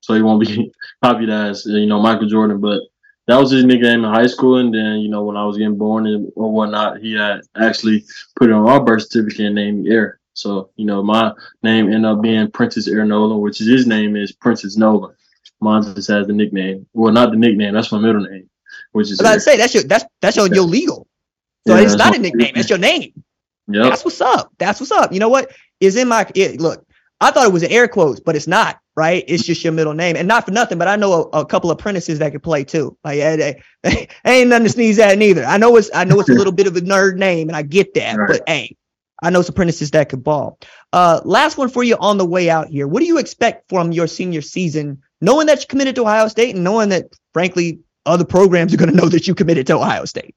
so 0.00 0.14
he 0.14 0.22
won't 0.22 0.46
be 0.46 0.72
copied 1.04 1.30
as 1.30 1.64
you 1.66 1.86
know 1.86 2.00
Michael 2.00 2.28
Jordan. 2.28 2.60
But 2.60 2.80
that 3.26 3.38
was 3.38 3.52
his 3.52 3.64
nickname 3.64 4.04
in 4.04 4.12
high 4.12 4.26
school, 4.26 4.56
and 4.58 4.74
then 4.74 4.98
you 4.98 5.08
know 5.08 5.24
when 5.24 5.36
I 5.36 5.44
was 5.44 5.56
getting 5.56 5.78
born 5.78 6.06
and 6.06 6.32
or 6.36 6.52
whatnot, 6.52 6.98
he 6.98 7.14
had 7.14 7.42
actually 7.56 8.04
put 8.36 8.50
it 8.50 8.52
on 8.54 8.68
our 8.68 8.84
birth 8.84 9.08
certificate 9.08 9.46
and 9.46 9.54
named 9.54 9.84
me 9.84 9.90
Air. 9.92 10.19
So 10.40 10.70
you 10.76 10.86
know 10.86 11.02
my 11.02 11.32
name 11.62 11.86
ended 11.92 12.06
up 12.06 12.22
being 12.22 12.50
Princess 12.50 12.88
Air 12.88 13.04
Nolan, 13.04 13.40
which 13.40 13.60
is 13.60 13.68
his 13.68 13.86
name 13.86 14.16
is 14.16 14.32
Prentiss 14.32 14.76
Noland. 14.76 15.14
Mine 15.60 15.82
just 15.82 16.08
has 16.08 16.26
the 16.26 16.32
nickname. 16.32 16.86
Well, 16.94 17.12
not 17.12 17.30
the 17.30 17.36
nickname. 17.36 17.74
That's 17.74 17.92
my 17.92 17.98
middle 17.98 18.22
name, 18.22 18.48
which 18.92 19.10
is. 19.10 19.20
I 19.20 19.36
say 19.36 19.58
that's 19.58 19.74
your 19.74 19.82
that's 19.84 20.04
that's 20.22 20.36
your, 20.36 20.46
your 20.52 20.64
legal. 20.64 21.06
So 21.68 21.76
yeah, 21.76 21.82
it's 21.82 21.96
not 21.96 22.16
a 22.16 22.18
nickname. 22.18 22.52
It's 22.56 22.70
your 22.70 22.78
name. 22.78 23.22
Yeah. 23.68 23.82
That's 23.82 24.02
what's 24.04 24.20
up. 24.20 24.52
That's 24.58 24.80
what's 24.80 24.90
up. 24.90 25.12
You 25.12 25.20
know 25.20 25.28
what 25.28 25.52
is 25.78 25.96
in 25.96 26.08
my 26.08 26.26
it, 26.34 26.60
look. 26.60 26.86
I 27.20 27.30
thought 27.30 27.46
it 27.46 27.52
was 27.52 27.62
an 27.62 27.70
air 27.70 27.86
quotes, 27.86 28.18
but 28.18 28.34
it's 28.34 28.46
not, 28.46 28.80
right? 28.96 29.22
It's 29.28 29.44
just 29.44 29.62
your 29.62 29.74
middle 29.74 29.92
name. 29.92 30.16
And 30.16 30.26
not 30.26 30.46
for 30.46 30.52
nothing, 30.52 30.78
but 30.78 30.88
I 30.88 30.96
know 30.96 31.28
a, 31.34 31.40
a 31.40 31.46
couple 31.46 31.70
apprentices 31.70 32.18
that 32.20 32.32
can 32.32 32.40
play 32.40 32.64
too. 32.64 32.96
Like 33.04 33.18
yeah, 33.18 33.36
they, 33.36 33.62
they, 33.82 34.08
ain't 34.24 34.48
nothing 34.48 34.64
to 34.64 34.70
sneeze 34.70 34.98
at 34.98 35.18
neither. 35.18 35.44
I 35.44 35.58
know 35.58 35.76
it's 35.76 35.90
I 35.94 36.04
know 36.04 36.18
it's 36.18 36.30
a 36.30 36.34
little 36.34 36.52
bit 36.52 36.66
of 36.66 36.76
a 36.76 36.80
nerd 36.80 37.16
name, 37.16 37.48
and 37.48 37.56
I 37.56 37.60
get 37.60 37.92
that, 37.94 38.16
right. 38.16 38.28
but 38.28 38.42
hey, 38.48 38.74
I 39.22 39.30
know 39.30 39.42
some 39.42 39.54
apprentices 39.54 39.90
that 39.92 40.08
could 40.08 40.24
ball. 40.24 40.58
Uh, 40.92 41.20
last 41.24 41.58
one 41.58 41.68
for 41.68 41.82
you 41.82 41.96
on 42.00 42.18
the 42.18 42.24
way 42.24 42.50
out 42.50 42.68
here. 42.68 42.86
What 42.86 43.00
do 43.00 43.06
you 43.06 43.18
expect 43.18 43.68
from 43.68 43.92
your 43.92 44.06
senior 44.06 44.42
season, 44.42 45.02
knowing 45.20 45.46
that 45.46 45.60
you 45.60 45.66
committed 45.66 45.94
to 45.96 46.02
Ohio 46.02 46.28
State 46.28 46.54
and 46.54 46.64
knowing 46.64 46.88
that, 46.90 47.04
frankly, 47.32 47.80
other 48.06 48.24
programs 48.24 48.72
are 48.72 48.76
going 48.76 48.90
to 48.90 48.96
know 48.96 49.08
that 49.08 49.28
you 49.28 49.34
committed 49.34 49.66
to 49.68 49.76
Ohio 49.76 50.04
State? 50.04 50.34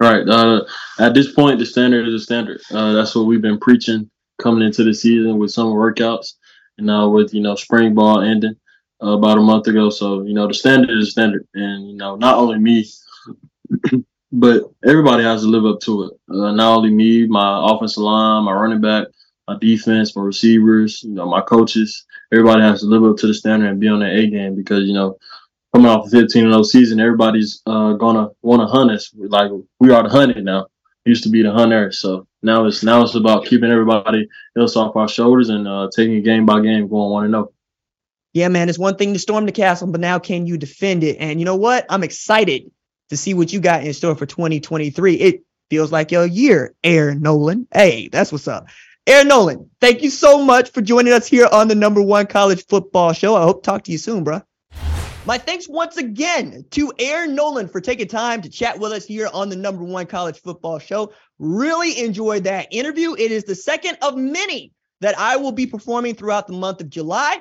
Right. 0.00 0.28
Uh, 0.28 0.64
at 0.98 1.14
this 1.14 1.32
point, 1.32 1.58
the 1.58 1.66
standard 1.66 2.08
is 2.08 2.14
a 2.14 2.18
standard. 2.18 2.60
Uh, 2.70 2.92
that's 2.92 3.14
what 3.14 3.26
we've 3.26 3.42
been 3.42 3.58
preaching 3.58 4.10
coming 4.42 4.64
into 4.66 4.84
the 4.84 4.94
season 4.94 5.38
with 5.38 5.52
summer 5.52 5.70
workouts, 5.70 6.34
and 6.78 6.86
now 6.86 7.08
with 7.08 7.32
you 7.32 7.40
know 7.40 7.54
spring 7.54 7.94
ball 7.94 8.20
ending 8.20 8.56
uh, 9.02 9.10
about 9.10 9.38
a 9.38 9.42
month 9.42 9.66
ago. 9.68 9.90
So 9.90 10.22
you 10.22 10.34
know 10.34 10.48
the 10.48 10.54
standard 10.54 10.90
is 10.90 11.12
standard, 11.12 11.46
and 11.54 11.88
you 11.88 11.96
know 11.96 12.16
not 12.16 12.36
only 12.36 12.58
me, 12.58 12.86
but 14.34 14.64
everybody 14.84 15.22
has 15.22 15.42
to 15.42 15.48
live 15.48 15.64
up 15.64 15.80
to 15.80 16.04
it. 16.04 16.12
Uh, 16.28 16.50
not 16.50 16.78
only 16.78 16.90
me, 16.90 17.24
my 17.26 17.60
offensive 17.70 18.02
line, 18.02 18.44
my 18.44 18.52
running 18.52 18.80
back, 18.80 19.06
my 19.46 19.56
defense, 19.60 20.16
my 20.16 20.22
receivers, 20.22 21.04
you 21.04 21.14
know, 21.14 21.26
my 21.26 21.40
coaches. 21.40 22.04
Everybody 22.32 22.62
has 22.62 22.80
to 22.80 22.86
live 22.86 23.04
up 23.04 23.16
to 23.18 23.28
the 23.28 23.34
standard 23.34 23.70
and 23.70 23.78
be 23.78 23.88
on 23.88 24.00
their 24.00 24.10
A 24.10 24.28
game 24.28 24.56
because 24.56 24.88
you 24.88 24.92
know 24.92 25.18
coming 25.72 25.88
off 25.88 26.08
a 26.08 26.10
15 26.10 26.50
0 26.50 26.62
season, 26.64 26.98
everybody's 26.98 27.62
uh, 27.66 27.92
gonna 27.92 28.28
want 28.42 28.60
to 28.60 28.66
hunt 28.66 28.90
us. 28.90 29.12
Like 29.14 29.52
we 29.78 29.92
are 29.92 30.02
the 30.02 30.08
hunted 30.08 30.44
now. 30.44 30.66
Used 31.04 31.22
to 31.24 31.28
be 31.28 31.42
the 31.42 31.52
hunter, 31.52 31.92
so 31.92 32.26
now 32.42 32.64
it's 32.64 32.82
now 32.82 33.02
it's 33.02 33.14
about 33.14 33.44
keeping 33.44 33.70
everybody 33.70 34.26
else 34.58 34.74
off 34.74 34.96
our 34.96 35.08
shoulders 35.08 35.50
and 35.50 35.68
uh, 35.68 35.90
taking 35.94 36.16
it 36.16 36.22
game 36.22 36.46
by 36.46 36.60
game, 36.60 36.88
going 36.88 37.12
one 37.12 37.24
and 37.24 37.34
zero. 37.34 37.44
Oh. 37.50 37.52
Yeah, 38.32 38.48
man, 38.48 38.68
it's 38.68 38.78
one 38.78 38.96
thing 38.96 39.12
to 39.12 39.18
storm 39.18 39.46
the 39.46 39.52
castle, 39.52 39.86
but 39.86 40.00
now 40.00 40.18
can 40.18 40.46
you 40.46 40.56
defend 40.56 41.04
it? 41.04 41.18
And 41.20 41.38
you 41.38 41.44
know 41.44 41.54
what? 41.54 41.86
I'm 41.88 42.02
excited 42.02 42.72
to 43.14 43.18
see 43.18 43.32
what 43.32 43.52
you 43.52 43.60
got 43.60 43.84
in 43.84 43.92
store 43.94 44.16
for 44.16 44.26
2023. 44.26 45.14
It 45.14 45.44
feels 45.70 45.92
like 45.92 46.10
your 46.10 46.26
year, 46.26 46.74
Air 46.82 47.14
Noland. 47.14 47.68
Hey, 47.72 48.08
that's 48.08 48.32
what's 48.32 48.48
up. 48.48 48.66
Air 49.06 49.24
Noland, 49.24 49.70
thank 49.80 50.02
you 50.02 50.10
so 50.10 50.42
much 50.42 50.70
for 50.70 50.80
joining 50.80 51.12
us 51.12 51.26
here 51.26 51.46
on 51.50 51.68
the 51.68 51.74
number 51.74 52.02
one 52.02 52.26
college 52.26 52.66
football 52.66 53.12
show. 53.12 53.36
I 53.36 53.42
hope 53.42 53.62
to 53.62 53.70
talk 53.70 53.84
to 53.84 53.92
you 53.92 53.98
soon, 53.98 54.24
bro. 54.24 54.42
My 55.26 55.38
thanks 55.38 55.68
once 55.68 55.96
again 55.96 56.64
to 56.72 56.92
Air 56.98 57.26
Noland 57.26 57.70
for 57.70 57.80
taking 57.80 58.08
time 58.08 58.42
to 58.42 58.50
chat 58.50 58.78
with 58.78 58.92
us 58.92 59.04
here 59.06 59.28
on 59.32 59.48
the 59.48 59.56
number 59.56 59.84
one 59.84 60.06
college 60.06 60.40
football 60.40 60.78
show. 60.78 61.12
Really 61.38 62.00
enjoyed 62.00 62.44
that 62.44 62.68
interview. 62.72 63.14
It 63.14 63.30
is 63.30 63.44
the 63.44 63.54
second 63.54 63.98
of 64.02 64.16
many 64.16 64.72
that 65.00 65.18
I 65.18 65.36
will 65.36 65.52
be 65.52 65.66
performing 65.66 66.14
throughout 66.14 66.46
the 66.46 66.52
month 66.54 66.80
of 66.80 66.90
July. 66.90 67.38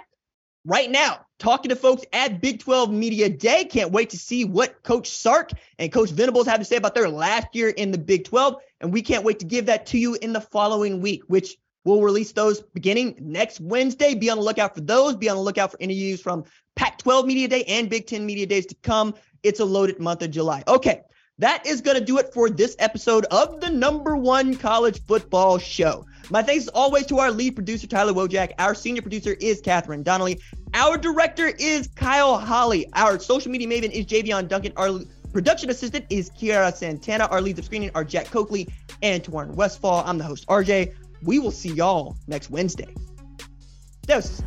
Right 0.65 0.89
now, 0.89 1.26
talking 1.39 1.69
to 1.69 1.76
folks 1.76 2.06
at 2.13 2.39
Big 2.39 2.60
12 2.60 2.91
Media 2.91 3.30
Day. 3.30 3.65
Can't 3.65 3.91
wait 3.91 4.12
to 4.12 4.17
see 4.17 4.45
what 4.45 4.82
Coach 4.84 5.10
Sark 5.10 5.52
and 5.78 5.91
Coach 5.91 6.12
Venables 6.12 6.47
have 6.47 6.60
to 6.60 6.65
say 6.65 6.78
about 6.78 6.95
their 6.95 7.10
last 7.10 7.47
year 7.54 7.69
in 7.69 7.91
the 7.91 7.97
Big 7.97 8.23
12. 8.23 8.56
And 8.80 8.93
we 8.93 9.02
can't 9.02 9.26
wait 9.26 9.39
to 9.39 9.45
give 9.45 9.65
that 9.65 9.86
to 9.88 9.97
you 9.97 10.15
in 10.21 10.32
the 10.32 10.41
following 10.41 11.02
week, 11.02 11.23
which 11.28 11.58
We'll 11.86 12.02
release 12.02 12.32
those 12.32 12.62
beginning 12.62 13.17
next 13.19 13.60
Wednesday. 13.60 14.15
Be 14.15 14.30
on 14.30 14.38
the 14.38 14.43
lookout 14.43 14.73
for 14.73 14.82
those. 14.82 15.17
Be 15.17 15.28
on 15.28 15.36
the 15.36 15.41
lookout 15.41 15.71
for 15.71 15.78
interviews 15.82 16.21
from 16.21 16.45
Pac 16.76 16.97
12 16.99 17.26
Media 17.26 17.47
Day 17.47 17.63
and 17.65 17.89
Big 17.89 18.08
10 18.08 18.26
Media 18.26 18.45
Days 18.45 18.65
to 18.67 18.76
come. 18.84 19.13
It's 19.43 19.60
a 19.60 19.65
loaded 19.65 19.99
month 19.99 20.21
of 20.21 20.32
July. 20.32 20.63
Okay, 20.65 21.02
that 21.39 21.65
is 21.65 21.82
going 21.82 21.99
to 21.99 22.06
do 22.06 22.19
it 22.19 22.34
for 22.34 22.49
this 22.49 22.78
episode 22.80 23.26
of 23.26 23.60
the 23.60 23.69
number 23.69 24.15
one 24.15 24.56
college 24.56 25.04
football 25.04 25.58
show. 25.58 26.06
My 26.29 26.41
thanks 26.41 26.67
always 26.69 27.05
to 27.07 27.19
our 27.19 27.31
lead 27.31 27.55
producer, 27.55 27.86
Tyler 27.86 28.13
Wojak. 28.13 28.53
Our 28.57 28.73
senior 28.73 29.01
producer 29.01 29.36
is 29.39 29.59
Catherine 29.62 30.03
Donnelly. 30.03 30.39
Our 30.73 30.97
director 30.97 31.47
is 31.47 31.88
Kyle 31.95 32.38
Holly. 32.38 32.88
Our 32.93 33.19
social 33.19 33.51
media 33.51 33.67
maven 33.67 33.91
is 33.91 34.05
Javion 34.05 34.47
Duncan. 34.47 34.71
Our 34.77 35.01
production 35.33 35.69
assistant 35.69 36.05
is 36.09 36.29
Kiara 36.29 36.73
Santana. 36.73 37.25
Our 37.25 37.41
leads 37.41 37.59
of 37.59 37.65
screening 37.65 37.91
are 37.93 38.03
Jack 38.03 38.27
Coakley 38.27 38.69
and 39.01 39.23
Tawarn 39.23 39.53
Westfall. 39.53 40.03
I'm 40.05 40.17
the 40.17 40.23
host, 40.23 40.47
RJ. 40.47 40.93
We 41.23 41.39
will 41.39 41.51
see 41.51 41.73
y'all 41.73 42.15
next 42.27 42.49
Wednesday. 42.49 42.93
Doses. 44.05 44.41